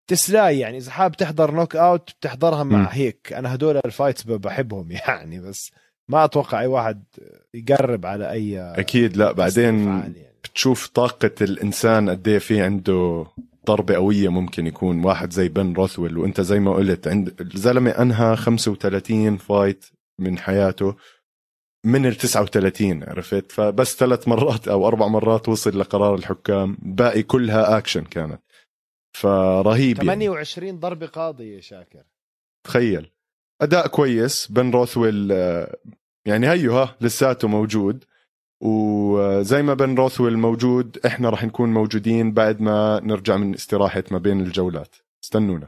تسلاي 0.07 0.59
يعني 0.59 0.77
إذا 0.77 0.91
حابب 0.91 1.15
تحضر 1.15 1.51
knockout 1.51 2.09
بتحضرها 2.19 2.63
مع 2.63 2.87
هيك. 2.87 3.33
أنا 3.33 3.55
هدول 3.55 3.81
ال 3.85 3.90
fights 3.90 4.23
بحبهم 4.23 4.91
يعني 5.07 5.39
بس 5.39 5.71
ما 6.07 6.25
أتوقع 6.25 6.59
أي 6.61 6.67
واحد 6.67 7.03
يقرب 7.53 8.05
على 8.05 8.31
أي 8.31 8.59
أكيد 8.59 9.17
لا 9.17 9.31
بعدين 9.31 9.87
يعني. 9.87 10.31
بتشوف 10.43 10.87
طاقة 10.87 11.31
الإنسان 11.41 12.09
قد 12.09 12.27
إيه 12.27 12.39
في 12.39 12.61
عنده 12.61 13.25
ضربة 13.65 13.95
قوية 13.95 14.29
ممكن 14.29 14.67
يكون 14.67 15.05
واحد 15.05 15.31
زي 15.33 15.49
بن 15.49 15.73
روثويل 15.73 16.17
وأنت 16.17 16.41
زي 16.41 16.59
ما 16.59 16.73
قلت 16.73 17.07
عند 17.07 17.41
الزلمة 17.41 17.91
أنهى 17.91 18.35
35 18.35 19.37
fight 19.37 19.85
من 20.19 20.37
حياته 20.37 20.95
من 21.85 22.05
ال 22.05 22.15
39 22.15 23.03
عرفت؟ 23.03 23.51
فبس 23.51 23.95
ثلاث 23.95 24.27
مرات 24.27 24.67
أو 24.67 24.87
أربع 24.87 25.07
مرات 25.07 25.49
وصل 25.49 25.79
لقرار 25.79 26.15
الحكام 26.15 26.77
باقي 26.81 27.23
كلها 27.23 27.77
اكشن 27.77 28.03
كانت. 28.03 28.41
فرهيب 29.17 29.97
28 29.97 30.67
يعني. 30.67 30.79
ضربة 30.79 31.07
قاضية 31.07 31.59
شاكر. 31.59 32.03
تخيل. 32.63 33.11
أداء 33.61 33.87
كويس 33.87 34.51
بن 34.51 34.71
روثويل 34.71 35.31
آه، 35.31 35.77
يعني 36.25 36.49
هيو 36.49 36.77
ها 36.77 36.95
لساته 37.01 37.47
موجود. 37.47 38.05
وزي 38.61 39.61
ما 39.63 39.73
بن 39.73 39.95
روثويل 39.95 40.37
موجود 40.37 40.97
إحنا 41.05 41.29
راح 41.29 41.43
نكون 41.43 41.73
موجودين 41.73 42.31
بعد 42.33 42.61
ما 42.61 43.01
نرجع 43.03 43.37
من 43.37 43.53
استراحة 43.53 44.03
ما 44.11 44.17
بين 44.17 44.41
الجولات. 44.41 44.95
استنونا. 45.23 45.67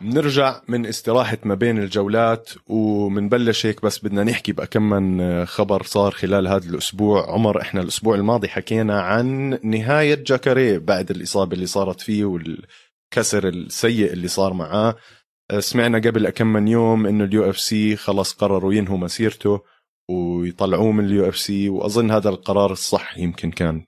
بنرجع 0.00 0.60
من 0.68 0.86
استراحة 0.86 1.38
ما 1.44 1.54
بين 1.54 1.78
الجولات 1.78 2.50
ومنبلش 2.66 3.66
هيك 3.66 3.82
بس 3.82 3.98
بدنا 4.04 4.24
نحكي 4.24 4.52
بقى 4.52 4.66
كم 4.66 4.82
من 4.90 5.46
خبر 5.46 5.82
صار 5.82 6.10
خلال 6.10 6.48
هذا 6.48 6.70
الأسبوع. 6.70 7.30
عمر 7.30 7.60
إحنا 7.60 7.80
الأسبوع 7.80 8.14
الماضي 8.14 8.48
حكينا 8.48 9.00
عن 9.02 9.58
نهاية 9.62 10.14
جاكاري 10.14 10.78
بعد 10.78 11.10
الإصابة 11.10 11.52
اللي 11.54 11.66
صارت 11.66 12.00
فيه 12.00 12.24
والكسر 13.12 13.48
السيء 13.48 14.12
اللي 14.12 14.28
صار 14.28 14.52
معاه. 14.52 14.96
سمعنا 15.58 15.98
قبل 15.98 16.30
كم 16.30 16.46
من 16.46 16.68
يوم 16.68 17.06
إنه 17.06 17.24
ال 17.24 17.50
UFC 17.50 17.96
خلص 17.96 18.32
قرروا 18.32 18.74
ينهوا 18.74 18.98
مسيرته 18.98 19.60
ويطلعوه 20.10 20.92
من 20.92 21.04
ال 21.04 21.28
UFC 21.28 21.68
وأظن 21.68 22.10
هذا 22.10 22.28
القرار 22.28 22.72
الصح 22.72 23.18
يمكن 23.18 23.50
كان. 23.50 23.84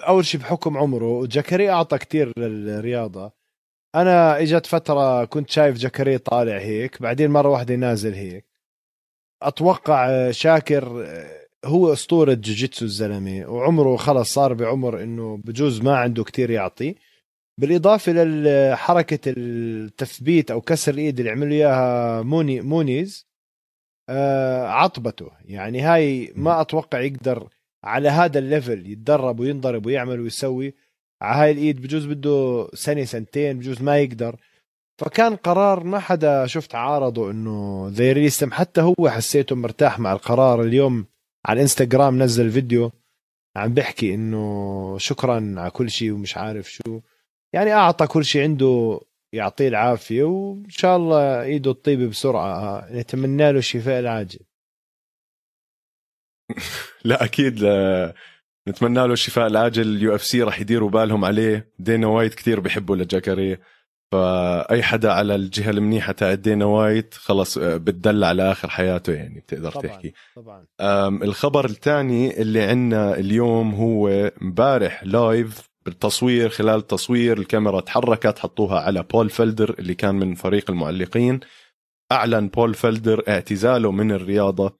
أول 0.00 0.24
شيء 0.24 0.40
بحكم 0.40 0.78
عمره 0.78 1.26
جاكاري 1.26 1.70
أعطى 1.70 1.98
كتير 1.98 2.32
للرياضة. 2.38 3.32
أنا 3.94 4.40
إجت 4.40 4.66
فترة 4.66 5.24
كنت 5.24 5.50
شايف 5.50 5.76
جاكاري 5.76 6.18
طالع 6.18 6.58
هيك 6.58 7.02
بعدين 7.02 7.30
مرة 7.30 7.48
واحدة 7.48 7.74
نازل 7.74 8.14
هيك. 8.14 8.46
أتوقع 9.42 10.30
شاكر 10.30 11.06
هو 11.64 11.92
أسطورة 11.92 12.34
جوجيتسو 12.34 12.84
الزلمة 12.84 13.46
وعمره 13.46 13.96
خلص 13.96 14.34
صار 14.34 14.54
بعمر 14.54 15.02
إنه 15.02 15.36
بجوز 15.36 15.80
ما 15.80 15.96
عنده 15.96 16.24
كتير 16.24 16.50
يعطي. 16.50 16.94
بالإضافة 17.60 18.12
لحركه 18.12 19.18
التثبيت 19.26 20.50
أو 20.50 20.60
كسر 20.60 20.94
الإيد 20.94 21.18
اللي 21.18 21.30
عملوا 21.30 21.52
إياها 21.52 22.22
موني 22.22 22.60
مونيز 22.60 23.26
آه 24.08 24.66
عطبته. 24.66 25.30
يعني 25.44 25.80
هاي 25.80 26.32
ما 26.36 26.60
أتوقع 26.60 27.00
يقدر 27.00 27.48
على 27.84 28.08
هذا 28.08 28.38
ال 28.38 28.46
level 28.46 28.86
يتدرب 28.90 29.40
وينضرب 29.40 29.86
ويعمل 29.86 30.20
ويسوي. 30.20 30.74
على 31.22 31.42
هاي 31.42 31.50
الإيد 31.50 31.82
بجوز 31.82 32.06
بده 32.06 32.68
سنة 32.74 33.04
سنتين 33.04 33.58
بجوز 33.58 33.82
ما 33.82 33.98
يقدر. 33.98 34.36
فكان 34.98 35.36
قرار 35.36 35.84
ما 35.84 35.98
حدا 35.98 36.46
شفت 36.46 36.74
عارضه 36.74 37.30
إنه 37.30 37.88
زي 37.90 38.12
ريستم 38.12 38.52
حتى 38.52 38.80
هو 38.80 39.08
حسيته 39.08 39.56
مرتاح 39.56 39.98
مع 39.98 40.12
القرار. 40.12 40.62
اليوم 40.62 41.06
على 41.46 41.56
الانستغرام 41.56 42.22
نزل 42.22 42.50
فيديو 42.50 42.92
عم 43.56 43.74
بحكي 43.74 44.14
إنه 44.14 44.98
شكرا 44.98 45.54
على 45.56 45.70
كل 45.70 45.90
شيء 45.90 46.12
ومش 46.12 46.36
عارف 46.36 46.70
شو. 46.72 47.00
يعني 47.56 47.72
أعطى 47.72 48.06
كل 48.06 48.24
شيء 48.24 48.42
عنده 48.42 49.00
يعطيه 49.32 49.68
العافية 49.68 50.24
وإن 50.24 50.68
شاء 50.68 50.96
الله 50.96 51.42
ايده 51.42 51.72
تطيب 51.72 52.10
بسرعة. 52.10 52.86
نتمنى 52.92 53.52
له 53.52 53.58
الشفاء 53.58 54.00
العاجل. 54.00 54.40
لا 57.04 57.24
أكيد 57.24 57.64
نتمنى 58.68 59.06
له 59.06 59.12
الشفاء 59.12 59.46
العاجل. 59.46 59.82
ال 59.82 60.14
UFC 60.14 60.42
راح 60.42 60.60
يديروا 60.60 60.90
بالهم 60.90 61.24
عليه. 61.24 61.72
دينا 61.78 62.06
وايت 62.06 62.34
كثير 62.34 62.60
بحبه 62.60 62.96
لجاكاري. 62.96 63.58
فأي 64.12 64.82
حدا 64.82 65.12
على 65.12 65.34
الجهة 65.34 65.70
المنيحة 65.70 66.12
تاع 66.12 66.34
دينا 66.34 66.64
وايت 66.64 67.14
خلص 67.14 67.58
آه، 67.58 67.76
بتدلع 67.76 68.26
على 68.26 68.52
آخر 68.52 68.68
حياته 68.68 69.12
يعني 69.12 69.40
بتقدر 69.40 69.70
طبعًا 69.70 69.86
تحكي. 69.86 70.12
طبعا. 70.36 70.66
الخبر 71.22 71.64
الثاني 71.64 72.42
اللي 72.42 72.62
عندنا 72.62 73.18
اليوم 73.18 73.74
هو 73.74 74.08
امبارح 74.42 75.04
live 75.04 75.75
بالتصوير 75.86 76.48
خلال 76.48 76.78
التصوير 76.78 77.38
الكاميرا 77.38 77.80
تحركت 77.80 78.38
حطوها 78.38 78.80
على 78.80 79.02
بول 79.02 79.30
فلدر 79.30 79.74
اللي 79.78 79.94
كان 79.94 80.14
من 80.14 80.34
فريق 80.34 80.70
المعلقين. 80.70 81.40
أعلن 82.12 82.48
بول 82.48 82.74
فلدر 82.74 83.22
اعتزاله 83.28 83.92
من 83.92 84.12
الرياضة. 84.12 84.78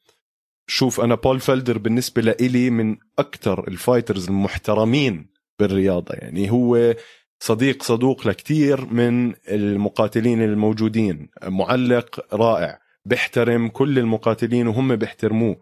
شوف 0.67 1.01
أنا 1.01 1.15
بول 1.15 1.41
فلدر 1.41 1.79
بالنسبة 1.79 2.23
لإلي 2.23 2.71
من 2.71 2.97
أكثر 3.19 3.69
ال 3.69 3.76
fighters 3.76 4.29
المحترمين 4.29 5.27
بالرياضة. 5.59 6.15
يعني 6.15 6.51
هو 6.51 6.95
صديق 7.41 7.83
صدوق 7.83 8.27
لكثير 8.27 8.87
من 8.87 9.35
المقاتلين 9.49 10.43
الموجودين. 10.43 11.29
معلق 11.45 12.35
رائع. 12.35 12.79
بيحترم 13.05 13.69
كل 13.69 13.99
المقاتلين 13.99 14.67
وهم 14.67 14.97
بيحترموه. 14.97 15.57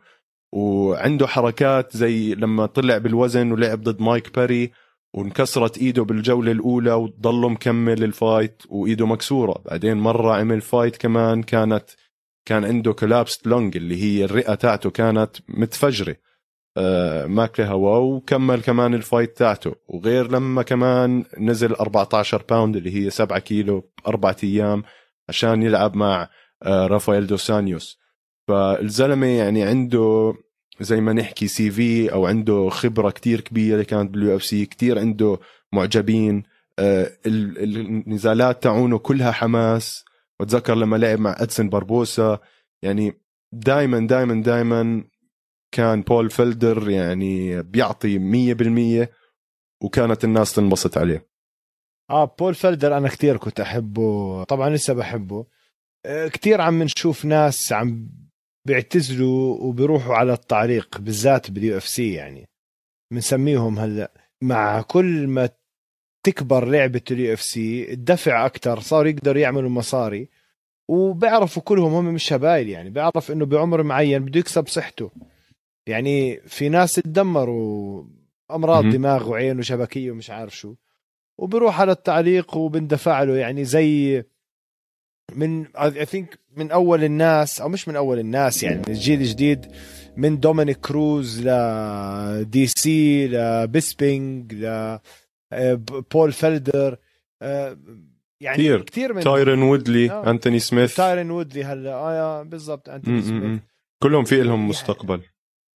وعنده 0.52 1.26
حركات 1.26 1.96
زي 1.96 2.34
لما 2.34 2.66
طلع 2.66 2.98
بالوزن 2.98 3.52
ولعب 3.52 3.82
ضد 3.82 4.00
مايك 4.02 4.36
باري 4.36 4.72
وانكسرت 5.14 5.78
إيده 5.78 6.02
بالجولة 6.04 6.52
الأولى 6.52 6.92
وضله 6.92 7.48
مكمل 7.48 8.04
ال 8.04 8.14
fight 8.14 8.62
وإيده 8.68 9.06
مكسورة. 9.06 9.62
بعدين 9.64 9.96
مرة 9.96 10.34
عمل 10.34 10.60
fight 10.60 10.96
كمان 10.96 11.42
كانت 11.42 11.84
كان 12.46 12.64
عنده 12.64 12.92
collapsed 12.92 13.46
lung 13.46 13.76
اللي 13.76 14.02
هي 14.02 14.24
الرئة 14.24 14.54
تاعته 14.54 14.90
كانت 14.90 15.30
متفجرة. 15.48 16.16
آه 16.76 17.26
ماكله 17.26 17.68
هواء 17.68 18.00
وكمل 18.00 18.62
كمان 18.62 18.94
ال 18.94 19.01
fight 19.01 19.36
تاعته. 19.36 19.74
وغير 19.88 20.30
لما 20.30 20.62
كمان 20.62 21.24
نزل 21.38 21.74
14 21.74 22.44
pound 22.50 22.76
اللي 22.76 22.94
هي 23.04 23.10
7 23.10 23.38
كيلو 23.38 23.90
باربع 24.04 24.34
أيام 24.44 24.82
عشان 25.28 25.62
يلعب 25.62 25.96
مع 25.96 26.28
آه 26.62 26.86
رافائيل 26.86 27.26
دوسانيوس. 27.26 27.98
فالزلمة 28.48 29.26
يعني 29.26 29.62
عنده 29.62 30.34
زي 30.80 31.00
ما 31.00 31.12
نحكي 31.12 31.48
CV 31.48 32.12
أو 32.12 32.26
عنده 32.26 32.68
خبرة 32.68 33.10
كتير 33.10 33.40
كبيرة 33.40 33.82
كانت 33.82 34.10
بال 34.10 34.36
UFC 34.36 34.66
كثير 34.66 34.98
عنده 34.98 35.38
معجبين 35.72 36.42
آه، 36.78 37.10
النزالات 37.26 38.62
تاعونه 38.62 38.98
كلها 38.98 39.32
حماس. 39.32 40.04
واتذكر 40.40 40.74
لما 40.74 40.96
لعب 40.96 41.18
مع 41.20 41.36
ادسن 41.38 41.68
باربوسا 41.68 42.38
يعني 42.82 43.20
دائما 43.52 44.06
دائما 44.06 44.42
دائما 44.42 45.04
كان 45.72 46.02
بول 46.02 46.30
فيلدر 46.30 46.90
يعني 46.90 47.62
بيعطي 47.62 48.18
100% 48.18 49.08
وكانت 49.82 50.24
الناس 50.24 50.52
تنبسط 50.52 50.98
عليه. 50.98 51.26
آه 52.10 52.34
بول 52.38 52.54
فيلدر 52.54 52.96
أنا 52.96 53.08
كثير 53.08 53.36
كنت 53.36 53.60
أحبه 53.60 54.44
طبعا 54.44 54.70
لسه 54.70 54.94
بحبه. 54.94 55.46
آه، 56.06 56.28
كثير 56.28 56.60
عم 56.60 56.82
نشوف 56.82 57.24
ناس 57.24 57.72
عم 57.72 58.08
بيعتزلوا 58.66 59.58
وبيروحوا 59.60 60.14
على 60.14 60.32
التعليق 60.32 60.98
بالذات 60.98 61.50
بال 61.50 61.76
UFC 61.76 62.12
يعني. 62.12 62.48
بنسميهم 63.12 63.78
هلأ. 63.78 64.12
مع 64.42 64.82
كل 64.82 65.26
ما 65.26 65.48
تكبر 66.26 66.64
لعبة 66.64 67.02
ال 67.10 67.32
UFC 67.32 67.92
الدفع 67.92 68.46
أكثر 68.46 68.80
صاروا 68.80 69.10
يقدروا 69.10 69.40
يعملوا 69.42 69.70
مصاري. 69.70 70.28
وبيعرفوا 70.88 71.62
كلهم 71.62 71.94
هم 71.94 72.14
مش 72.14 72.32
هبايل 72.32 72.68
يعني. 72.68 72.90
بيعرف 72.90 73.30
إنه 73.30 73.46
بعمر 73.46 73.82
معين 73.82 74.24
بده 74.24 74.40
يكسب 74.40 74.66
صحته. 74.66 75.10
يعني 75.86 76.40
في 76.46 76.68
ناس 76.68 76.94
تدمروا 76.94 78.04
أمراض 78.50 78.84
دماغ 78.84 79.30
وعين 79.30 79.58
وشبكية 79.58 80.10
ومش 80.10 80.30
عارف 80.30 80.56
شو. 80.56 80.74
وبروح 81.38 81.80
على 81.80 81.92
التعليق 81.92 82.56
وبندفع 82.56 83.22
له 83.22 83.36
يعني 83.36 83.64
زي 83.64 84.24
من 85.32 85.76
I 85.76 86.04
think 86.04 86.38
من 86.56 86.70
أول 86.70 87.04
الناس 87.04 87.60
أو 87.60 87.68
مش 87.68 87.88
من 87.88 87.96
أول 87.96 88.18
الناس 88.18 88.62
يعني 88.62 88.76
من 88.76 88.88
الجيل 88.88 89.20
الجديد 89.20 89.66
من 90.16 90.40
دومينيك 90.40 90.76
كروز 90.80 91.46
ل 91.46 92.50
DC 92.50 93.28
لبيسبينج 93.28 94.54
ل 94.54 94.98
بول 96.12 96.32
فيلدر 96.32 96.96
يعني 98.40 98.56
كثير 98.56 98.82
كثير 98.82 99.12
من 99.12 99.20
تايرن 99.22 99.62
وودلي 99.62 100.10
آه. 100.10 100.30
أنتوني 100.30 100.58
سميث. 100.58 100.96
تايرن 100.96 101.30
وودلي 101.30 101.64
هلأ 101.64 101.94
آه 101.94 102.42
بالضبط 102.42 102.88
أنتوني 102.88 103.22
سميث. 103.22 103.60
كلهم 104.02 104.24
في 104.24 104.42
لهم 104.42 104.68
مستقبل. 104.68 105.20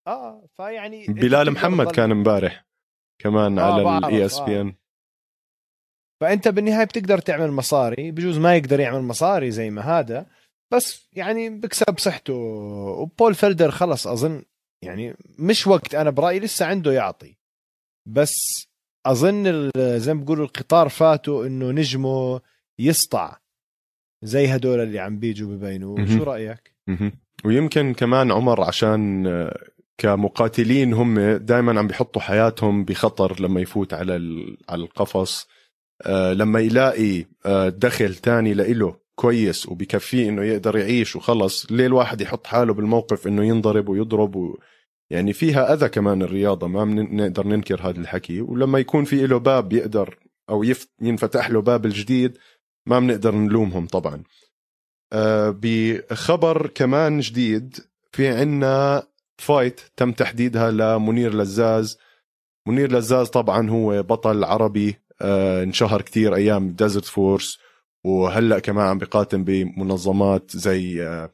آه 0.06 0.44
فيعني 0.56 1.06
بلال 1.06 1.50
محمد 1.50 1.90
كان 1.90 2.11
امبارح 2.11 2.66
كمان 3.18 3.58
آه 3.58 3.62
على 3.72 3.98
ال 4.09 4.27
ESPN 4.27 4.74
فأنت 6.20 6.48
بالنهاية 6.48 6.85
بتقدر 6.85 7.18
تعمل 7.18 7.50
مصاري 7.50 8.11
بجوز 8.11 8.38
ما 8.38 8.57
يقدر 8.57 8.81
يعمل 8.81 9.02
مصاري 9.02 9.50
زي 9.50 9.70
ما 9.70 9.83
هذا 9.83 10.26
بس 10.72 11.09
يعني 11.12 11.50
بكسب 11.50 11.98
صحته. 11.98 12.35
وبول 12.35 13.35
فيلدر 13.35 13.70
خلص 13.70 14.07
أظن 14.07 14.42
يعني 14.85 15.16
مش 15.38 15.66
وقت 15.66 15.94
أنا 15.94 16.11
برأيي 16.11 16.40
لسه 16.40 16.66
عنده 16.66 16.92
يعطي. 16.92 17.37
بس 18.09 18.35
أظن 19.07 19.70
زي 19.76 20.14
ما 20.14 20.20
بيقولوا 20.20 20.44
القطار 20.44 20.88
فاته 20.88 21.46
إنه 21.46 21.70
نجمه 21.70 22.40
يسطع. 22.78 23.37
زي 24.24 24.46
هدول 24.46 24.81
اللي 24.81 24.98
عم 24.98 25.18
بيجوا 25.18 25.54
ببينوا 25.54 26.07
شو 26.07 26.22
رأيك؟ 26.22 26.74
ويمكن 27.44 27.94
كمان 27.94 28.33
عمر 28.33 28.62
عشان 28.62 29.24
كمقاتلين 29.98 30.92
هم 30.92 31.20
دائما 31.37 31.78
عم 31.78 31.87
بيحطوا 31.87 32.22
حياتهم 32.22 32.85
بخطر 32.85 33.40
لما 33.40 33.61
يفوت 33.61 33.94
على 33.94 34.12
على 34.68 34.83
القفص. 34.83 35.42
آه، 35.42 35.58
لما 36.06 36.61
يلاقي 36.61 37.24
آه، 37.46 37.68
دخل 37.68 38.14
تاني 38.14 38.54
لإله 38.54 38.96
كويس 39.14 39.68
وبكفيه 39.68 40.28
إنه 40.28 40.42
يقدر 40.42 40.76
يعيش 40.76 41.16
وخلص 41.16 41.72
ليه 41.72 41.87
الواحد 41.87 42.20
يحط 42.20 42.46
حاله 42.46 42.74
بالموقف 42.74 43.26
إنه 43.26 43.44
ينضرب 43.44 43.88
ويضرب 43.88 44.37
و... 44.37 44.58
يعني 45.11 45.32
فيها 45.32 45.74
أذى 45.74 45.88
كمان 45.88 46.22
الرياضة 46.22 46.66
ما 46.66 46.84
بنقدر 46.84 47.46
ننكر 47.46 47.80
هذا 47.88 48.00
الحكي. 48.00 48.40
ولما 48.40 48.78
يكون 48.78 49.04
في 49.04 49.26
له 49.26 49.38
باب 49.38 49.72
يقدر 49.72 50.18
أو 50.50 50.62
يف... 50.64 50.88
ينفتح 51.00 51.50
له 51.50 51.61
باب 51.61 51.87
الجديد 51.87 52.38
ما 52.87 53.00
بنقدر 53.00 53.34
نلومهم 53.34 53.87
طبعا. 53.87 54.22
آه 55.12 55.58
بخبر 55.62 56.66
كمان 56.66 57.20
جديد 57.20 57.76
في 58.12 58.28
عنا 58.28 59.02
fight 59.38 59.81
تم 59.96 60.12
تحديدها 60.12 60.70
لمنير 60.70 61.34
لزاز. 61.34 61.98
منير 62.68 62.92
لزاز 62.92 63.28
طبعا 63.28 63.70
هو 63.70 64.02
بطل 64.02 64.44
عربي 64.44 64.88
آه 64.88 65.08
انشهر 65.22 66.02
كتير 66.02 66.35
أيام 66.35 66.70
Desert 66.70 67.05
Force 67.05 67.59
وهلأ 68.04 68.59
كمان 68.59 68.87
عم 68.87 68.98
بقاتل 68.98 69.42
بمنظمات 69.42 70.57
زي 70.57 71.07
آه 71.07 71.31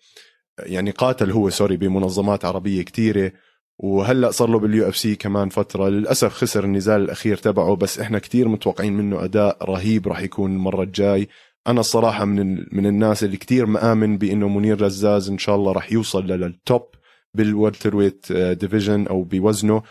يعني 0.58 0.90
قاتل 0.90 1.30
هو 1.30 1.50
سوري 1.50 1.76
بمنظمات 1.76 2.44
عربية 2.44 2.82
كتيرة. 2.82 3.32
وهلأ 3.78 4.30
صار 4.30 4.48
له 4.48 4.58
بال 4.58 4.88
UFC 4.88 5.16
كمان 5.16 5.48
فترة. 5.48 5.88
للأسف 5.88 6.32
خسر 6.32 6.64
النزال 6.64 7.00
الأخير 7.00 7.36
تبعه 7.36 7.76
بس 7.76 8.00
إحنا 8.00 8.18
كتير 8.18 8.48
متوقعين 8.48 8.92
منه 8.92 9.24
أداء 9.24 9.64
رهيب 9.64 10.08
راح 10.08 10.20
يكون 10.20 10.52
المرة 10.52 10.82
الجاي. 10.82 11.28
أنا 11.66 11.80
الصراحة 11.80 12.24
من 12.24 12.56
من 12.72 12.86
الناس 12.86 13.24
اللي 13.24 13.36
كتير 13.36 13.66
مآمن 13.66 14.18
بإنه 14.18 14.48
منير 14.48 14.82
لزاز 14.82 15.30
إن 15.30 15.38
شاء 15.38 15.56
الله 15.56 15.72
راح 15.72 15.92
يوصل 15.92 16.26
لل 16.26 16.50
top 16.50 16.86
بال 17.34 17.43
welterweight 17.43 17.96
division 17.96 19.06
أو 19.06 19.22
بوزنه. 19.22 19.76
آه، 19.76 19.82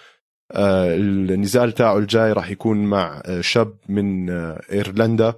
النزال 0.56 1.72
تاعه 1.72 1.98
الجاي 1.98 2.32
راح 2.32 2.50
يكون 2.50 2.78
مع 2.78 3.22
آه، 3.26 3.42
شاب 3.42 3.78
من 3.90 4.30
آه، 4.30 4.62
إيرلندا 4.72 5.34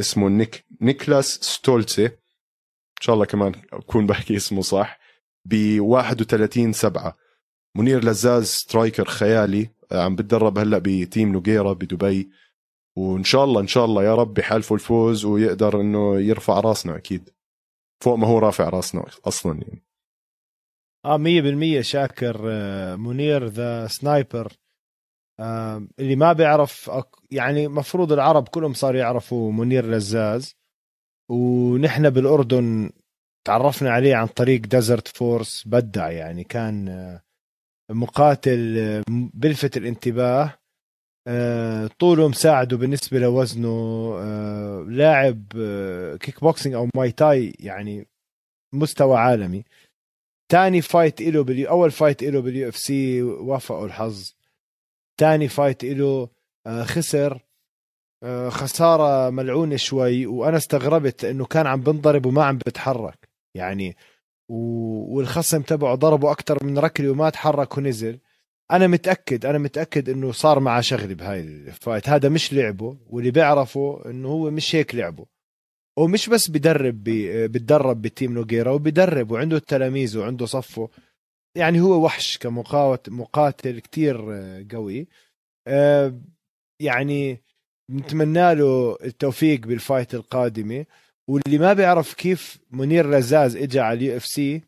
اسمه 0.00 0.28
نيك 0.28 0.64
نيكلاس 0.80 1.26
ستولتسي. 1.42 2.06
إن 2.06 3.00
شاء 3.00 3.14
الله 3.14 3.26
كمان 3.26 3.52
أكون 3.72 4.06
بحكي 4.06 4.36
اسمه 4.36 4.62
صح. 4.62 4.98
ب 5.44 5.80
31 5.80 6.72
7 6.72 7.16
منير 7.76 8.04
لزاز 8.04 8.46
striker 8.46 9.04
خيالي 9.04 9.68
عم 9.92 10.16
بتدرب 10.16 10.58
هلأ 10.58 10.78
ب 10.78 10.89
team 10.89 11.32
نوغيرا 11.32 11.72
بدبي. 11.72 12.30
وإن 12.96 13.24
شاء 13.24 13.44
الله 13.44 13.60
إن 13.60 13.66
شاء 13.66 13.84
الله 13.84 14.04
يا 14.04 14.14
رب 14.14 14.34
بحالفه 14.34 14.74
الفوز 14.74 15.24
ويقدر 15.24 15.80
إنه 15.80 16.20
يرفع 16.20 16.60
راسنا 16.60 16.96
أكيد. 16.96 17.30
فوق 18.00 18.14
ما 18.14 18.26
هو 18.26 18.38
رافع 18.38 18.68
راسنا 18.68 19.04
أصلا 19.24 19.60
يعني. 19.62 19.85
آه 21.06 21.16
100% 21.18 21.80
شاكر 21.80 22.40
آه، 22.50 22.96
منير 22.96 23.46
the 23.46 23.86
sniper. 23.86 24.52
آه 25.40 25.86
اللي 25.98 26.16
ما 26.16 26.32
بيعرف 26.32 26.90
يعني 27.30 27.68
مفروض 27.68 28.12
العرب 28.12 28.48
كلهم 28.48 28.72
صاروا 28.74 29.00
يعرفوا 29.00 29.52
منير 29.52 29.86
لزاز. 29.86 30.54
ونحن 31.30 32.10
بالأردن 32.10 32.90
تعرفنا 33.46 33.90
عليه 33.90 34.14
عن 34.16 34.26
طريق 34.26 34.60
Desert 34.60 35.08
Force 35.08 35.68
بدع 35.68 36.10
يعني 36.10 36.44
كان 36.44 36.88
آه، 36.88 37.22
مقاتل 37.92 39.02
بلفت 39.34 39.76
الانتباه. 39.76 40.58
طوله 41.98 42.28
مساعده 42.28 42.76
بالنسبة 42.76 43.18
لوزنه 43.18 43.70
لاعب 44.88 45.42
كيك 46.20 46.40
بوكسينج 46.40 46.74
أو 46.74 46.88
Muay 46.96 47.12
Thai 47.12 47.54
يعني 47.60 48.06
مستوى 48.74 49.16
عالمي. 49.18 49.64
تاني 50.48 50.82
fight 50.82 51.22
له 51.22 51.44
بال 51.44 51.60
U 51.60 51.68
أول 51.68 51.90
fight 51.90 52.22
له 52.24 52.40
بال 52.40 52.68
UFC 52.68 53.22
وافقوا 53.22 53.86
الحظ. 53.86 54.34
تاني 55.16 55.48
fight 55.48 55.84
له 55.84 56.28
آه، 56.66 56.82
خسر. 56.84 57.46
آه، 58.22 58.48
خسارة 58.48 59.30
ملعونة 59.30 59.76
شوي 59.76 60.26
وأنا 60.26 60.56
استغربت 60.56 61.24
إنه 61.24 61.44
كان 61.44 61.66
عم 61.66 61.80
بنضرب 61.80 62.26
وما 62.26 62.44
عم 62.44 62.58
بتحرك. 62.58 63.28
يعني 63.54 63.96
والخصم 64.48 65.62
تبعه 65.62 65.94
ضربه 65.94 66.30
أكثر 66.32 66.64
من 66.64 66.78
ركلة 66.78 67.10
وما 67.10 67.30
تحرك 67.30 67.78
ونزل. 67.78 68.20
أنا 68.70 68.86
متأكد 68.86 69.46
أنا 69.46 69.58
متأكد 69.58 70.08
إنه 70.08 70.32
صار 70.32 70.60
معه 70.60 70.80
شغلة 70.80 71.14
بهاي 71.14 71.40
ال 71.40 71.50
fight. 71.50 72.08
هذا 72.08 72.28
مش 72.28 72.52
لعبه 72.52 72.96
واللي 73.06 73.30
بيعرفه 73.30 74.02
إنه 74.06 74.28
هو 74.28 74.50
مش 74.50 74.74
هيك 74.76 74.94
لعبه. 74.94 75.26
ومش 75.98 76.28
بس 76.28 76.50
بدرب 76.50 77.04
بتدرب 77.52 78.02
ب 78.02 78.08
team 78.08 78.32
نوغيرا 78.32 78.70
وبدرب 78.70 79.30
وعنده 79.30 79.56
التلاميذ 79.56 80.18
وعنده 80.18 80.46
صفه. 80.46 80.88
يعني 81.56 81.80
هو 81.80 82.04
وحش 82.04 82.38
كمقاتل 82.38 83.12
مقاتل 83.12 83.78
كتير 83.78 84.16
قوي. 84.72 85.08
آه، 85.66 86.20
يعني 86.80 87.42
نتمنى 87.90 88.54
له 88.54 88.98
التوفيق 89.04 89.60
بال 89.60 89.75
fight 89.75 90.14
القادمة. 90.14 90.86
واللي 91.28 91.58
ما 91.58 91.72
بيعرف 91.72 92.14
كيف 92.14 92.58
منير 92.70 93.06
لزاز 93.06 93.56
اجى 93.56 93.80
على 93.80 93.98
ال 93.98 94.16
UFC 94.16 94.62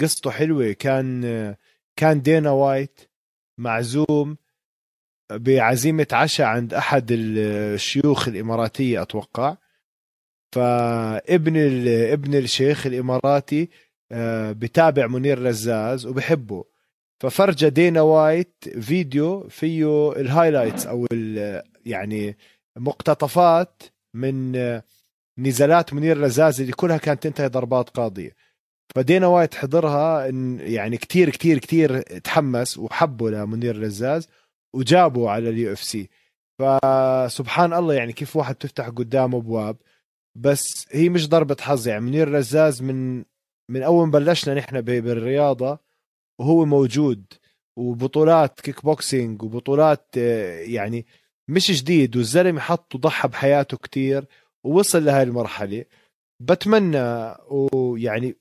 قصته 0.00 0.30
حلوة. 0.30 0.72
كان 0.72 1.22
كان 1.96 2.22
دينا 2.22 2.50
وايت 2.50 3.00
معزوم 3.58 4.36
بعزيمة 5.32 6.06
عشاء 6.12 6.46
عند 6.46 6.74
أحد 6.74 7.06
الشيوخ 7.12 8.28
الإماراتية 8.28 9.02
أتوقع. 9.02 9.56
فابن 10.52 11.56
ابن 11.86 12.34
الشيخ 12.34 12.86
الإماراتي 12.86 13.68
آه، 14.12 14.52
بتابع 14.52 15.06
منير 15.06 15.42
لزاز 15.42 16.06
وبحبه. 16.06 16.64
ففرجى 17.20 17.70
دينا 17.70 18.00
وايت 18.00 18.64
فيديو 18.80 19.48
فيه 19.48 20.12
ال 20.12 20.19
highlights 20.19 20.86
أو 20.86 21.06
يعني 21.86 22.36
مقتطفات 22.78 23.82
من 24.14 24.56
آه، 24.56 24.82
نزالات 25.38 25.94
منير 25.94 26.20
لزاز 26.20 26.60
اللي 26.60 26.72
كلها 26.72 26.96
كانت 26.96 27.22
تنتهي 27.22 27.48
ضربات 27.48 27.90
قاضية. 27.90 28.36
فدينا 28.96 29.26
وايت 29.26 29.54
حضرها 29.54 30.26
يعني 30.60 30.96
كتير 30.96 31.30
كتير 31.30 31.58
كتير 31.58 32.00
تحمس 32.00 32.78
وحبه 32.78 33.30
لمنير 33.30 33.82
لزاز 33.82 34.28
وجابه 34.74 35.30
على 35.30 35.48
ال 35.48 35.72
UFC. 35.72 36.08
فسبحان 36.58 37.72
الله 37.72 37.94
يعني 37.94 38.12
كيف 38.12 38.36
واحد 38.36 38.54
تفتح 38.54 38.88
قدامه 38.88 39.38
أبواب. 39.38 39.76
بس 40.34 40.86
هي 40.90 41.08
مش 41.08 41.28
ضربة 41.28 41.56
حظ 41.60 41.88
يعني 41.88 42.04
منير 42.04 42.32
لزاز 42.32 42.82
من 42.82 43.24
من 43.68 43.82
أول 43.82 44.06
ما 44.06 44.12
بلشنا 44.12 44.54
نحن 44.54 44.80
بالرياضة 44.80 45.78
وهو 46.38 46.64
موجود 46.64 47.24
وبطولات 47.76 48.60
كيك 48.60 48.84
بوكسينج 48.84 49.42
وبطولات 49.42 50.06
آه، 50.18 50.60
يعني 50.60 51.06
مش 51.48 51.70
جديد 51.82 52.16
والزلمة 52.16 52.60
حط 52.60 52.94
وضحى 52.94 53.28
بحياته 53.28 53.76
كتير 53.76 54.24
ووصل 54.64 55.04
لهي 55.04 55.22
المرحلة. 55.22 55.84
بتمنى 56.40 57.34
ويعني 57.50 58.36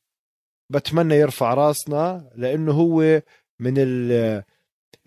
بتمنى 0.70 1.16
يرفع 1.16 1.54
راسنا 1.54 2.32
لأنه 2.36 2.72
هو 2.72 3.22
من 3.60 3.74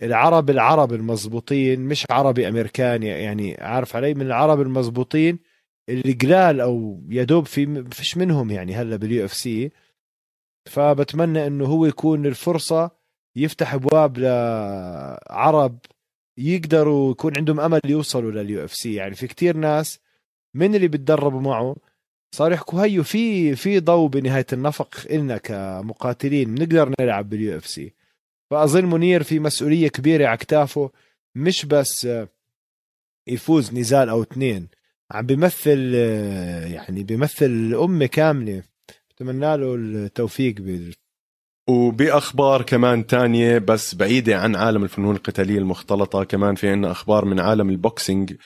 العرب 0.02 0.50
العرب 0.50 0.92
المزبوطين 0.92 1.80
مش 1.80 2.06
عربي 2.10 2.48
امريكاني 2.48 3.06
يعني 3.06 3.56
عارف 3.60 3.96
علي؟ 3.96 4.14
من 4.14 4.22
العرب 4.22 4.60
المزبوطين 4.60 5.38
اللي 5.88 6.12
قلال 6.12 6.60
أو 6.60 7.02
يدوب 7.08 7.46
في 7.46 7.84
فيش 7.90 8.16
منهم 8.16 8.50
يعني 8.50 8.74
هلا 8.74 8.96
بال 8.96 9.24
UFC. 9.24 9.70
فبتمنى 10.70 11.46
إنه 11.46 11.64
هو 11.64 11.86
يكون 11.86 12.26
الفرصة 12.26 12.90
يفتح 13.36 13.74
أبواب 13.74 14.18
لعرب 14.18 15.78
يقدروا 16.38 17.10
يكون 17.10 17.36
عندهم 17.36 17.60
أمل 17.60 17.80
يوصلوا 17.84 18.30
لل 18.30 18.64
UFC. 18.64 18.94
يعني 18.94 19.14
في 19.14 19.26
كتير 19.26 19.56
ناس 19.56 20.00
من 20.54 20.74
اللي 20.74 20.88
بتدربوا 20.88 21.40
معه 21.40 21.76
صار 22.34 22.52
يحكوا 22.52 22.84
هيو 22.84 23.02
في 23.02 23.56
في 23.56 23.80
ضوء 23.80 24.08
بنهاية 24.08 24.46
النفق 24.52 25.06
إلنا 25.10 25.38
كمقاتلين 25.38 26.54
بنقدر 26.54 26.94
نلعب 27.00 27.28
بال 27.28 27.56
UFC. 27.56 27.94
فأظن 28.50 28.84
منير 28.84 29.22
في 29.22 29.38
مسؤولية 29.38 29.88
كبيرة 29.88 30.26
على 30.26 30.34
اكتافه 30.34 30.90
مش 31.34 31.66
بس 31.66 32.08
يفوز 33.28 33.74
نزال 33.74 34.08
أو 34.08 34.22
اثنين 34.22 34.68
عم 35.10 35.26
بيمثل 35.26 35.94
يعني 36.74 37.02
بيمثل 37.02 37.46
الأمة 37.46 38.06
كاملة. 38.06 38.62
بتمنى 39.10 39.56
له 39.56 39.74
التوفيق 39.74 40.54
بال. 40.54 40.94
وبأخبار 41.68 42.62
كمان 42.62 43.06
تانية 43.06 43.58
بس 43.58 43.94
بعيدة 43.94 44.36
عن 44.40 44.56
عالم 44.56 44.84
الفنون 44.84 45.16
القتالية 45.16 45.58
المختلطة 45.58 46.24
كمان 46.24 46.54
في 46.54 46.68
عنا 46.68 46.90
أخبار 46.90 47.24
من 47.24 47.40
عالم 47.40 47.70
ال 47.70 47.79
boxing. 47.79 48.36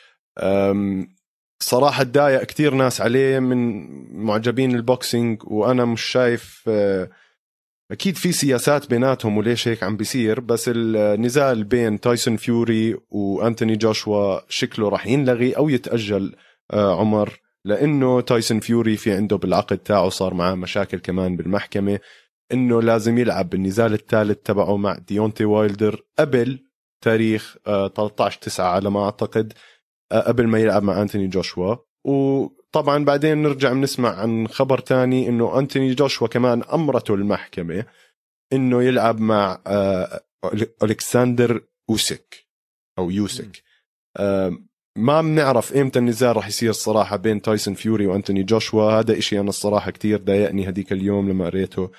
صراحة 1.63 2.03
تضايق 2.03 2.45
كثير 2.45 2.75
ناس 2.75 3.01
عليه 3.01 3.39
من 3.39 3.87
معجبين 4.25 4.75
ال 4.75 4.85
boxing 4.85 5.43
وأنا 5.45 5.85
مش 5.85 6.03
شايف 6.03 6.65
أه، 6.69 7.11
أكيد 7.91 8.17
في 8.17 8.33
سياسات 8.33 8.91
بيناتهم 8.91 9.39
وليش 9.39 9.69
هيك 9.69 9.83
عم 9.83 9.97
بيصير 9.97 10.41
بس 10.41 10.71
النزال 10.75 11.65
بين 11.65 12.01
تايسون 12.01 12.37
فيوري 12.37 12.97
وأنتوني 13.11 13.77
جوشوا 13.77 14.41
شكله 14.49 14.89
راح 14.89 15.07
ينلغي 15.07 15.57
أو 15.57 15.69
يتأجل. 15.69 16.35
أه، 16.35 16.48
عمر 16.73 17.41
لأنه 17.65 18.21
تايسون 18.21 18.61
فيوري 18.61 18.97
في 18.97 19.13
عنده 19.13 19.37
بالعقد 19.37 19.79
تاعه 19.79 20.09
صار 20.09 20.35
معاه 20.35 20.55
مشاكل 20.55 20.99
كمان 20.99 21.37
بالمحكمة 21.37 21.99
إنه 22.53 22.83
لازم 22.83 23.19
يلعب 23.19 23.51
بالنزال 23.51 23.93
الثالث 23.93 24.39
تبعه 24.45 24.77
مع 24.77 24.99
ديونتي 24.99 25.45
وايلدر 25.45 26.05
قبل 26.19 26.65
تاريخ 27.05 27.57
13 27.65 28.37
آه، 28.37 28.41
9 28.41 28.67
على 28.67 28.91
ما 28.91 29.05
أعتقد 29.05 29.53
آه، 30.13 30.21
قبل 30.21 30.47
ما 30.47 30.59
يلعب 30.59 30.83
مع 30.83 31.03
أنتوني 31.03 31.27
جوشوا. 31.27 31.77
وطبعا 32.05 33.05
بعدين 33.05 33.43
نرجع 33.43 33.73
بنسمع 33.73 34.15
عن 34.15 34.49
خبر 34.49 34.79
تاني 34.79 35.29
إنه 35.29 35.59
أنتوني 35.59 35.95
جوشوا 35.95 36.29
كمان 36.29 36.63
أمرته 36.63 37.15
المحكمة 37.15 37.85
إنه 38.53 38.83
يلعب 38.83 39.21
مع 39.21 39.63
آه، 39.67 40.21
الكسندر 40.83 41.65
اوسك 41.91 42.47
أو 42.99 43.11
يوسك 43.11 43.63
ما 44.99 45.23
بنعرف 45.23 45.73
إمتى 45.73 45.99
النزال 45.99 46.37
راح 46.37 46.49
يصير 46.49 46.71
الصراحة 46.71 47.17
بين 47.17 47.43
تايسون 47.43 47.75
فيوري 47.75 48.07
وأنتوني 48.07 48.43
جوشوا. 48.43 48.93
هذا 48.93 49.19
إشي 49.19 49.41
أنا 49.41 49.49
الصراحة 49.49 49.91
كتير 49.91 50.19
ضايقني 50.19 50.69
هديك 50.69 50.93
اليوم 50.93 51.29
لما 51.31 51.47
قريته. 51.47 51.91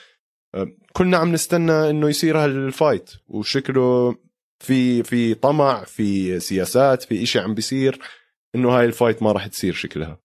كنا 0.94 1.18
عم 1.18 1.32
نستنى 1.32 1.90
إنه 1.90 2.10
يصير 2.10 2.38
هال 2.38 2.59
fight 2.59 3.12
وشكله 3.28 4.16
في 4.60 5.04
في 5.04 5.34
طمع 5.34 5.84
في 5.84 6.40
سياسات 6.40 7.04
في 7.04 7.24
إشي 7.24 7.40
عم 7.40 7.54
بيصير 7.54 8.00
إنه 8.56 8.70
هاي 8.70 8.86
ال 8.86 8.92
fight 8.92 9.24
ما 9.24 9.32
راح 9.32 9.48
تصير 9.48 9.74
شكلها. 9.74 10.20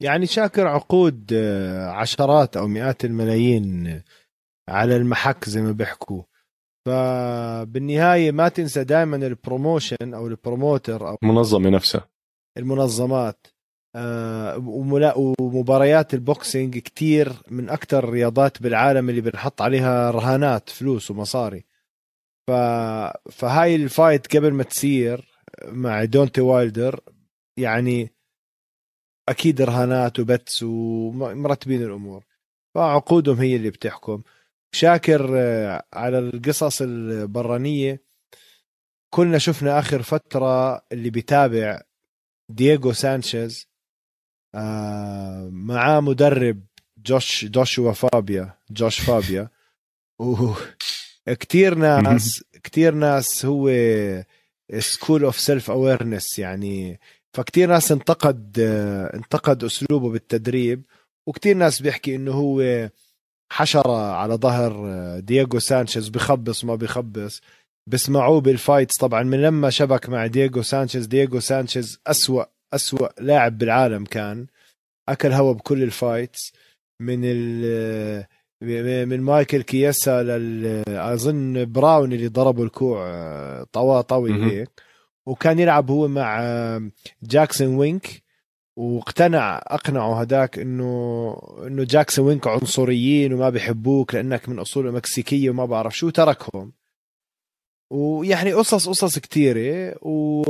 يعني 0.00 0.26
شاكر 0.26 0.66
عقود 0.66 1.30
آه، 1.32 1.86
عشرات 1.86 2.56
أو 2.56 2.66
مئات 2.66 3.04
الملايين 3.04 4.02
على 4.68 4.96
المحك 4.96 5.44
زي 5.48 5.62
ما 5.62 5.72
بيحكوا. 5.72 6.22
فبالنهاية 6.86 8.32
ما 8.32 8.48
تنسى 8.48 8.84
دائما 8.84 9.16
ال 9.16 9.26
promotion 9.26 10.14
أو 10.14 10.26
ال 10.26 10.35
promoter 10.35 11.08
أو 11.08 11.18
المنظمة 11.22 11.70
نفسها. 11.70 12.08
المنظمات. 12.58 13.46
آه، 13.96 14.58
ومباريات 15.38 16.14
ال 16.14 16.23
boxing 16.23 16.78
كتير 16.78 17.32
من 17.50 17.68
أكثر 17.68 17.98
الرياضات 17.98 18.62
بالعالم 18.62 19.10
اللي 19.10 19.20
بنحط 19.20 19.62
عليها 19.62 20.10
رهانات 20.10 20.70
فلوس 20.70 21.10
ومصاري. 21.10 21.64
ف... 22.46 22.50
فهاي 23.30 23.76
ال 23.76 23.86
fight 23.86 24.36
قبل 24.36 24.52
ما 24.52 24.62
تصير 24.62 25.28
مع 25.64 26.04
دونتي 26.04 26.40
وايلدر 26.40 27.00
يعني 27.56 28.12
أكيد 29.28 29.62
رهانات 29.62 30.20
و 30.20 30.28
bets 30.28 30.62
ومرتبين 30.62 31.82
الأمور. 31.82 32.24
فعقودهم 32.74 33.36
هي 33.36 33.56
اللي 33.56 33.70
بتحكم. 33.70 34.22
شاكر 34.76 35.30
آه، 35.34 35.84
على 35.92 36.18
القصص 36.18 36.82
البرانية. 36.82 38.02
كلنا 39.10 39.38
شفنا 39.38 39.78
آخر 39.78 40.02
فترة 40.02 40.76
اللي 40.92 41.10
بيتابع 41.10 41.80
دييغو 42.48 42.92
سانشيز 42.92 43.68
آه 44.54 45.48
معاه 45.52 46.00
مدرب 46.00 46.60
جوش 46.98 47.44
جوشوا 47.44 47.92
فابيا 47.92 48.58
جوش 48.70 49.00
فابيا. 49.00 49.48
وكتير 51.28 51.74
ناس 51.74 52.44
كتير 52.64 52.94
ناس 52.94 53.44
هو 53.44 53.70
school 54.78 55.24
of 55.24 55.40
self 55.40 55.70
awareness 55.70 56.38
يعني. 56.38 57.00
فكتير 57.32 57.68
ناس 57.68 57.92
انتقد 57.92 58.58
انتقد 59.14 59.64
أسلوبه 59.64 60.10
بالتدريب 60.10 60.84
وكتير 61.26 61.56
ناس 61.56 61.82
بيحكي 61.82 62.16
إنه 62.16 62.32
هو 62.32 62.88
حشرة 63.52 64.12
على 64.12 64.34
ظهر 64.34 64.72
دييغو 65.20 65.58
سانشيز 65.58 66.08
بخبص 66.08 66.64
ما 66.64 66.74
بخبص. 66.74 67.40
بسمعوه 67.88 68.40
بال 68.40 68.54
fights 68.54 68.96
طبعا 68.96 69.22
من 69.22 69.42
لما 69.42 69.70
شبك 69.70 70.08
مع 70.08 70.26
دييغو 70.26 70.62
سانشيز. 70.62 71.06
دييغو 71.06 71.40
سانشيز 71.40 72.00
أسوأ 72.06 72.44
أسوأ 72.74 73.08
لاعب 73.20 73.58
بالعالم 73.58 74.04
كان. 74.04 74.46
أكل 75.08 75.32
هوا 75.32 75.52
بكل 75.52 75.82
ال 75.82 75.91
fights. 75.91 76.52
من 77.02 77.20
ال 77.24 78.26
من 79.08 79.20
مايكل 79.20 79.62
كياسا 79.62 80.22
لل 80.22 80.82
أظن 80.88 81.72
براون 81.72 82.12
اللي 82.12 82.28
ضربوا 82.28 82.64
الكوع 82.64 83.64
طوى 83.72 84.02
طوي 84.02 84.44
هيك. 84.44 84.70
وكان 85.26 85.58
يلعب 85.58 85.90
هو 85.90 86.08
مع 86.08 86.40
جاكسون 87.22 87.74
وينك. 87.74 88.25
واقتنع 88.76 89.58
أقنعه 89.66 90.20
هداك 90.20 90.58
إنه 90.58 91.36
إنه 91.66 91.84
جاكسون 91.84 92.26
وينك 92.26 92.46
عنصريين 92.46 93.32
وما 93.32 93.50
بيحبوك 93.50 94.14
لأنك 94.14 94.48
من 94.48 94.58
أصول 94.58 94.92
مكسيكية 94.92 95.50
وما 95.50 95.64
بعرف 95.64 95.96
شو 95.96 96.10
تركهم. 96.10 96.72
ويعني 97.92 98.52
قصص 98.52 98.88
قصص 98.88 99.18
كثيره 99.18 99.96
و 100.02 100.44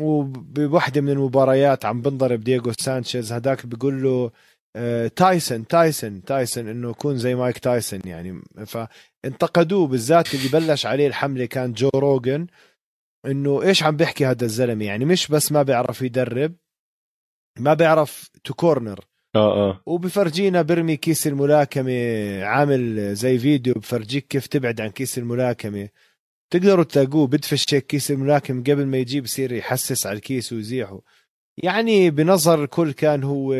وبوحدة 0.00 1.00
من 1.00 1.08
المباريات 1.08 1.84
عم 1.84 2.02
بنضرب 2.02 2.40
دييغو 2.40 2.72
سانشيز 2.72 3.32
هداك 3.32 3.66
بيقول 3.66 4.02
له 4.02 4.30
آه، 4.76 5.08
تايسون 5.08 5.66
تايسون 5.66 6.24
تايسون 6.24 6.68
إنه 6.68 6.90
يكون 6.90 7.18
زي 7.18 7.34
مايك 7.34 7.58
تايسون 7.58 8.00
يعني. 8.04 8.42
فانتقدوه 8.66 9.86
بالذات 9.86 10.34
اللي 10.34 10.48
بلش 10.48 10.86
عليه 10.86 11.06
الحملة 11.06 11.44
كان 11.44 11.72
جو 11.72 11.90
روجن 11.94 12.46
إنه 13.26 13.62
إيش 13.62 13.82
عم 13.82 13.96
بيحكي 13.96 14.26
هذا 14.26 14.44
الزلمة 14.44 14.84
يعني؟ 14.84 15.04
مش 15.04 15.28
بس 15.28 15.52
ما 15.52 15.62
بيعرف 15.62 16.02
يدرب 16.02 16.54
ما 17.58 17.74
بيعرف 17.74 18.30
to 18.44 18.54
corner 18.54 19.00
آه 19.36 19.68
آه. 19.70 19.82
وبفرجينا 19.86 20.62
برمي 20.62 20.96
كيس 20.96 21.26
الملاكمة 21.26 21.92
عامل 22.44 23.14
زي 23.14 23.38
فيديو 23.38 23.74
بفرجيك 23.74 24.26
كيف 24.26 24.46
تبعد 24.46 24.80
عن 24.80 24.88
كيس 24.90 25.18
الملاكمة. 25.18 25.88
تقدروا 26.50 26.84
تلاقوه 26.84 27.26
بدفش 27.26 27.74
هيك 27.74 27.86
كيس 27.86 28.10
الملاكم 28.10 28.60
قبل 28.60 28.86
ما 28.86 28.98
يجيب 28.98 29.24
يصير 29.24 29.52
يحسس 29.52 30.06
على 30.06 30.16
الكيس 30.16 30.52
ويزيحه. 30.52 31.00
يعني 31.62 32.10
بنظر 32.10 32.64
الكل 32.64 32.92
كان 32.92 33.24
هو 33.24 33.54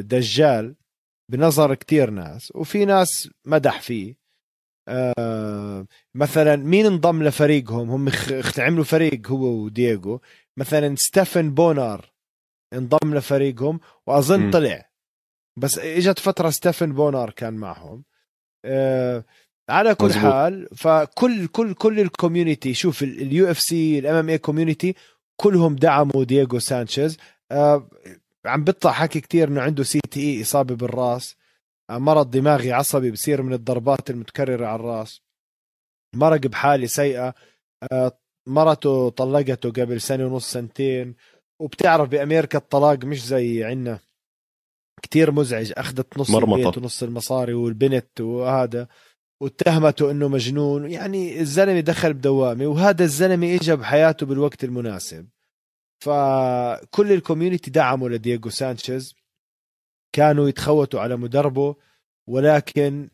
دجال 0.00 0.74
بنظر 1.30 1.74
كتير 1.74 2.10
ناس. 2.10 2.52
وفي 2.54 2.84
ناس 2.84 3.30
مدح 3.44 3.80
فيه. 3.80 4.16
آه 4.88 5.86
مثلا 6.14 6.56
مين 6.56 6.86
انضم 6.86 7.22
لفريقهم؟ 7.22 7.90
هم 7.90 8.08
عملوا 8.58 8.84
فريق 8.84 9.26
هو 9.26 9.46
ودييغو. 9.46 10.20
مثلا 10.56 10.94
ستيفن 10.98 11.54
بونار. 11.54 12.17
انضم 12.72 13.14
لفريقهم 13.14 13.80
وأظن 14.06 14.40
م. 14.40 14.50
طلع. 14.50 14.90
بس 15.56 15.78
إجت 15.78 16.18
فترة 16.18 16.50
ستيفن 16.50 16.92
بونار 16.92 17.30
كان 17.30 17.54
معهم. 17.54 18.04
آه 18.64 19.24
على 19.70 19.94
كل 19.94 20.06
مزبوط. 20.06 20.32
حال 20.32 20.68
فكل 20.76 21.46
كل 21.46 21.74
كل 21.74 22.00
ال 22.00 22.07
community 22.07 22.74
شوف 22.74 23.02
ال 23.02 23.50
UFC 23.50 23.98
ال 23.98 24.14
MMA 24.14 24.28
community 24.28 24.94
كلهم 25.36 25.76
دعموا 25.76 26.24
دييغو 26.24 26.58
سانشيز. 26.58 27.18
آه 27.50 27.90
عم 28.46 28.64
بيطلع 28.64 28.92
حكي 28.92 29.20
كتير 29.20 29.48
إنه 29.48 29.60
عنده 29.60 29.82
CTE 29.84 30.42
إصابة 30.42 30.74
بالرأس. 30.74 31.36
آه 31.90 31.98
مرض 31.98 32.30
دماغي 32.30 32.72
عصبي 32.72 33.10
بصير 33.10 33.42
من 33.42 33.52
الضربات 33.52 34.10
المتكررة 34.10 34.66
على 34.66 34.80
الرأس. 34.80 35.22
مرق 36.14 36.40
بحالة 36.40 36.86
سيئة. 36.86 37.34
آه 37.92 38.18
مرته 38.46 39.08
طلقته 39.08 39.70
قبل 39.70 40.00
سنة 40.00 40.26
ونص 40.26 40.52
سنتين. 40.52 41.14
وبتعرف 41.60 42.08
بأمريكا 42.08 42.58
الطلاق 42.58 43.04
مش 43.04 43.26
زي 43.26 43.64
عنا. 43.64 43.98
كتير 45.02 45.30
مزعج 45.32 45.72
أخذت 45.76 46.18
نص 46.18 46.30
مرمطة. 46.30 46.60
البيت 46.60 46.78
ونص 46.78 47.02
المصاري 47.02 47.54
والبنت 47.54 48.20
وهذا. 48.20 48.88
واتهمته 49.42 50.10
إنه 50.10 50.28
مجنون. 50.28 50.90
يعني 50.90 51.40
الزلمة 51.40 51.80
دخل 51.80 52.14
بدوامة 52.14 52.66
وهذا 52.66 53.04
الزلمة 53.04 53.54
اجى 53.54 53.76
بحياته 53.76 54.26
بالوقت 54.26 54.64
المناسب. 54.64 55.28
فكل 56.04 57.12
ال 57.12 57.18
community 57.18 57.70
دعموا 57.70 58.08
لدييغو 58.08 58.50
سانشيز. 58.50 59.14
كانوا 60.12 60.48
يتخوتوا 60.48 61.00
على 61.00 61.16
مدربه 61.16 61.76
ولكن 62.28 63.08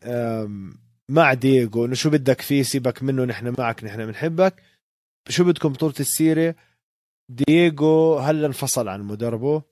مع 1.09 1.33
دييغو 1.33 1.85
إنه 1.85 1.95
شو 1.95 2.09
بدك 2.09 2.41
فيه؟ 2.41 2.63
سيبك 2.63 3.03
منه 3.03 3.25
نحن 3.25 3.55
معك 3.57 3.83
نحن 3.83 4.05
بنحبك. 4.05 4.63
شو 5.29 5.43
بدكم 5.43 5.73
طولة 5.73 5.93
السيرة؟ 5.99 6.55
دييغو 7.29 8.17
هلا 8.17 8.47
انفصل 8.47 8.87
عن 8.87 9.01
مدربه 9.01 9.63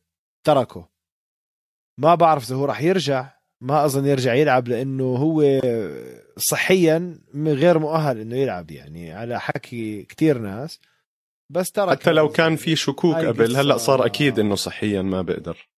تركه. 0.44 0.90
ما 1.98 2.16
بعرف 2.16 2.44
إذا 2.44 2.56
هو 2.56 2.66
راح 2.66 2.82
يرجع 2.82 3.30
ما 3.62 3.86
أظن 3.86 4.06
يرجع 4.06 4.34
يلعب 4.34 4.68
لأنه 4.68 5.04
هو 5.04 5.62
صحيا 6.38 7.20
غير 7.36 7.80
مؤهل 7.80 8.20
إنه 8.20 8.36
يلعب 8.36 8.72
يعني 8.72 9.12
على 9.12 9.40
حكي 9.40 10.04
كتير 10.04 10.38
ناس. 10.38 10.80
بس 11.50 11.72
ترى 11.72 11.92
حتى 11.92 12.12
لو 12.12 12.30
كان 12.30 12.56
في 12.56 12.76
شكوك 12.76 13.16
قبل 13.16 13.56
هلأ 13.56 13.78
صار 13.78 14.06
أكيد 14.06 14.40
إنه 14.40 14.56
صحيا 14.56 15.02
ما 15.02 15.22
بقدر 15.22 15.70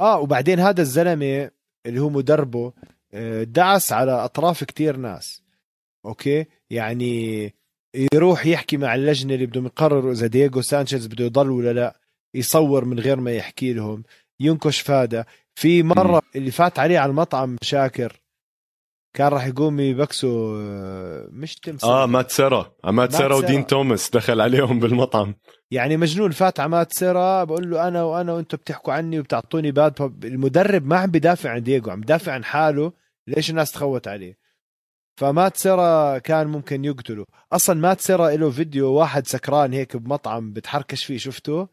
آه 0.00 0.20
وبعدين 0.20 0.60
هذا 0.60 0.80
الزلمة 0.80 1.50
اللي 1.86 2.00
هو 2.00 2.08
مدربه 2.08 2.72
آه، 3.12 3.42
دعس 3.42 3.92
على 3.92 4.12
أطراف 4.12 4.64
كتير 4.64 4.96
ناس. 4.96 5.42
أوكي؟ 6.04 6.46
يعني 6.70 7.54
يروح 8.14 8.46
يحكي 8.46 8.76
مع 8.76 8.94
اللجنة 8.94 9.34
اللي 9.34 9.46
بدهم 9.46 9.66
يقرروا 9.66 10.12
إذا 10.12 10.26
دييغو 10.26 10.60
سانشيز 10.60 11.06
بده 11.06 11.24
يضل 11.24 11.50
ولا 11.50 11.72
لا 11.72 12.00
يصور 12.34 12.84
من 12.84 13.00
غير 13.00 13.20
ما 13.20 13.32
يحكي 13.32 13.72
لهم 13.72 14.02
ينكش 14.40 14.80
فادا 14.80 15.24
في 15.54 15.82
مرة 15.82 16.22
اللي 16.36 16.50
فات 16.50 16.78
عليه 16.78 16.98
على 16.98 17.10
المطعم 17.10 17.56
شاكر 17.62 18.20
كان 19.16 19.28
راح 19.28 19.46
يقوم 19.46 19.80
يبكسوا 19.80 20.58
آه، 20.62 21.28
مش 21.30 21.56
تمثال 21.56 21.88
آه 21.88 22.06
مات 22.06 22.30
سيرا. 22.30 22.72
مات 22.84 23.12
سيرا 23.12 23.36
ودين 23.36 23.66
توماس 23.66 24.10
دخل 24.10 24.40
عليهم 24.40 24.78
بالمطعم. 24.80 25.34
يعني 25.70 25.96
مجنون 25.96 26.30
فات 26.30 26.60
على 26.60 26.68
مات 26.68 26.92
سيرا 26.92 27.44
بقول 27.44 27.70
له 27.70 27.88
أنا 27.88 28.02
وأنا 28.02 28.32
وأنتم 28.32 28.56
بتحكوا 28.56 28.92
عني 28.92 29.18
وبتعطوني 29.18 29.70
باد 29.70 30.24
المدرب 30.24 30.86
ما 30.86 30.96
عم 30.98 31.10
بدافع 31.10 31.50
عن 31.50 31.62
دييغو 31.62 31.90
عم 31.90 32.00
بدافع 32.00 32.32
عن 32.32 32.44
حاله. 32.44 32.92
ليش 33.26 33.50
الناس 33.50 33.72
تخوت 33.72 34.08
عليه؟ 34.08 34.47
فمات 35.18 35.56
سيرا 35.56 36.18
كان 36.18 36.46
ممكن 36.46 36.84
يقتله 36.84 37.26
أصلا 37.52 37.80
مات 37.80 38.00
سيرا 38.00 38.30
له 38.30 38.50
فيديو 38.50 38.92
واحد 38.92 39.26
سكران 39.26 39.72
هيك 39.72 39.96
بمطعم 39.96 40.52
بتحركش 40.52 41.04
فيه 41.04 41.18
شفته 41.18 41.68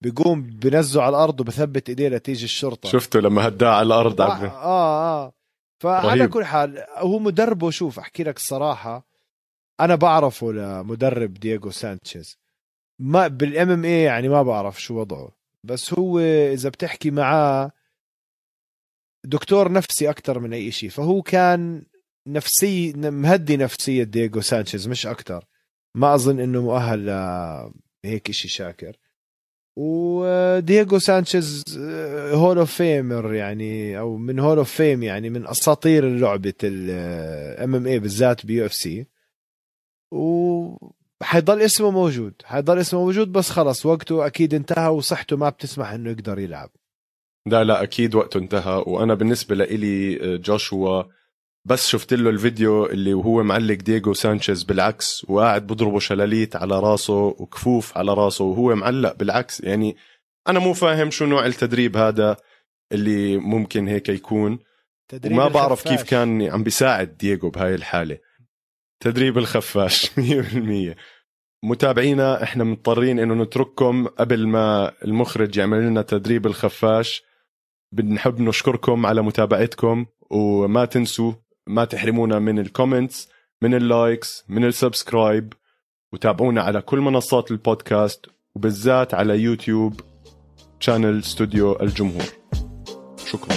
بيقوم 0.00 0.42
بنزه 0.42 1.02
على 1.02 1.16
الأرض 1.16 1.40
وبثبت 1.40 1.88
إيديه 1.88 2.08
لتيجي 2.08 2.44
الشرطة. 2.44 2.88
شفته 2.88 3.20
لما 3.20 3.48
هداه 3.48 3.68
على 3.70 3.86
الأرض؟ 3.86 4.20
آه 4.20 4.26
آه, 4.26 5.24
آه. 5.24 5.32
فعلى 5.78 6.28
كل 6.28 6.44
حال 6.44 6.84
هو 6.96 7.18
مدربه 7.18 7.70
شوف 7.70 7.98
أحكي 7.98 8.22
لك 8.22 8.36
الصراحة 8.36 9.06
أنا 9.80 9.94
بعرفه 9.94 10.52
لمدرب 10.52 11.34
دييغو 11.34 11.70
سانشيز. 11.70 12.38
ما 12.98 13.28
بال 13.28 13.70
MMA 13.70 14.02
يعني 14.02 14.28
ما 14.28 14.42
بعرف 14.42 14.82
شو 14.82 15.00
وضعه. 15.00 15.28
بس 15.64 15.94
هو 15.94 16.18
إذا 16.52 16.68
بتحكي 16.68 17.10
معاه 17.10 17.70
دكتور 19.24 19.72
نفسي 19.72 20.10
أكثر 20.10 20.38
من 20.38 20.52
أي 20.52 20.70
شيء 20.70 20.90
فهو 20.90 21.22
كان 21.22 21.91
نفسي 22.26 22.92
مهدي 22.92 23.56
نفسية 23.56 24.02
دييغو 24.02 24.40
سانشيز 24.40 24.88
مش 24.88 25.06
أكثر 25.06 25.44
ما 25.94 26.14
أظن 26.14 26.40
إنه 26.40 26.62
مؤهل 26.62 27.06
لهيك 28.04 28.30
شيء 28.30 28.50
شاكر. 28.50 28.96
ودييغو 29.76 30.98
سانشيز 30.98 31.64
Hall 32.32 32.58
of 32.58 32.74
Famer 32.74 33.34
يعني 33.34 33.98
أو 33.98 34.16
من 34.16 34.38
Hall 34.38 34.58
of 34.58 34.72
Fame 34.72 35.02
يعني 35.02 35.30
من 35.30 35.46
أساطير 35.46 36.08
لعبه 36.08 36.54
ال 36.64 37.74
MMA 37.74 37.98
بالذات 37.98 38.46
ب 38.46 38.66
UFC. 38.66 39.06
وحيضل 40.12 41.60
اسمه 41.62 41.90
موجود. 41.90 42.34
حيضل 42.44 42.78
اسمه 42.78 43.00
موجود 43.00 43.32
بس 43.32 43.50
خلص 43.50 43.86
وقته 43.86 44.26
أكيد 44.26 44.54
انتهى 44.54 44.88
وصحته 44.88 45.36
ما 45.36 45.48
بتسمح 45.48 45.90
إنه 45.90 46.10
يقدر 46.10 46.38
يلعب. 46.38 46.70
لا 47.46 47.64
لا 47.64 47.82
أكيد 47.82 48.14
وقته 48.14 48.38
انتهى. 48.38 48.84
وأنا 48.86 49.14
بالنسبة 49.14 49.54
لإلي 49.54 50.18
جوشوا 50.38 51.02
بس 51.64 51.88
شفت 51.88 52.14
له 52.14 52.30
الفيديو 52.30 52.86
اللي 52.86 53.14
وهو 53.14 53.42
معلق 53.42 53.74
دييغو 53.74 54.14
سانشيز 54.14 54.62
بالعكس 54.62 55.24
وقاعد 55.28 55.66
بضربه 55.66 55.98
شلاليت 55.98 56.56
على 56.56 56.80
راسه 56.80 57.14
وكفوف 57.14 57.98
على 57.98 58.14
راسه 58.14 58.44
وهو 58.44 58.74
معلق 58.74 59.16
بالعكس. 59.16 59.60
يعني 59.60 59.96
أنا 60.48 60.58
مو 60.58 60.72
فاهم 60.72 61.10
شو 61.10 61.26
نوع 61.26 61.46
التدريب 61.46 61.96
هذا 61.96 62.36
اللي 62.92 63.36
ممكن 63.36 63.88
هيك 63.88 64.08
يكون. 64.08 64.58
تدريب 65.08 65.32
وما 65.32 65.46
الخفاش. 65.46 65.62
بعرف 65.62 65.88
كيف 65.88 66.02
كان 66.02 66.42
عم 66.42 66.62
بيساعد 66.62 67.16
دييغو 67.16 67.50
بهاي 67.50 67.74
الحالة. 67.74 68.18
تدريب 69.00 69.38
الخفاش 69.38 70.10
100% 70.10 70.96
متابعينا 71.64 72.42
إحنا 72.42 72.64
مضطرين 72.64 73.18
إنه 73.18 73.34
نترككم. 73.34 74.06
قبل 74.06 74.46
ما 74.46 74.92
المخرج 75.04 75.56
يعمل 75.56 75.78
لنا 75.86 76.02
تدريب 76.02 76.46
الخفاش 76.46 77.22
بنحب 77.92 78.40
نشكركم 78.40 79.06
على 79.06 79.22
متابعتكم 79.22 80.06
وما 80.30 80.84
تنسوا 80.84 81.32
ما 81.66 81.84
تحرمونا 81.84 82.38
من 82.38 82.58
ال 82.58 82.66
comments 82.66 83.28
من 83.62 83.74
ال 83.74 83.86
likes 83.86 84.44
من 84.48 84.64
ال 84.64 84.73
subscribe 84.73 85.52
وتابعونا 86.12 86.62
على 86.62 86.80
كل 86.82 86.98
منصات 87.00 87.50
البودكاست 87.50 88.26
وبالذات 88.54 89.14
على 89.14 89.38
YouTube 89.38 90.00
channel 90.80 91.18
استوديو 91.18 91.80
الجمهور. 91.80 92.26
شكرا. 93.26 93.54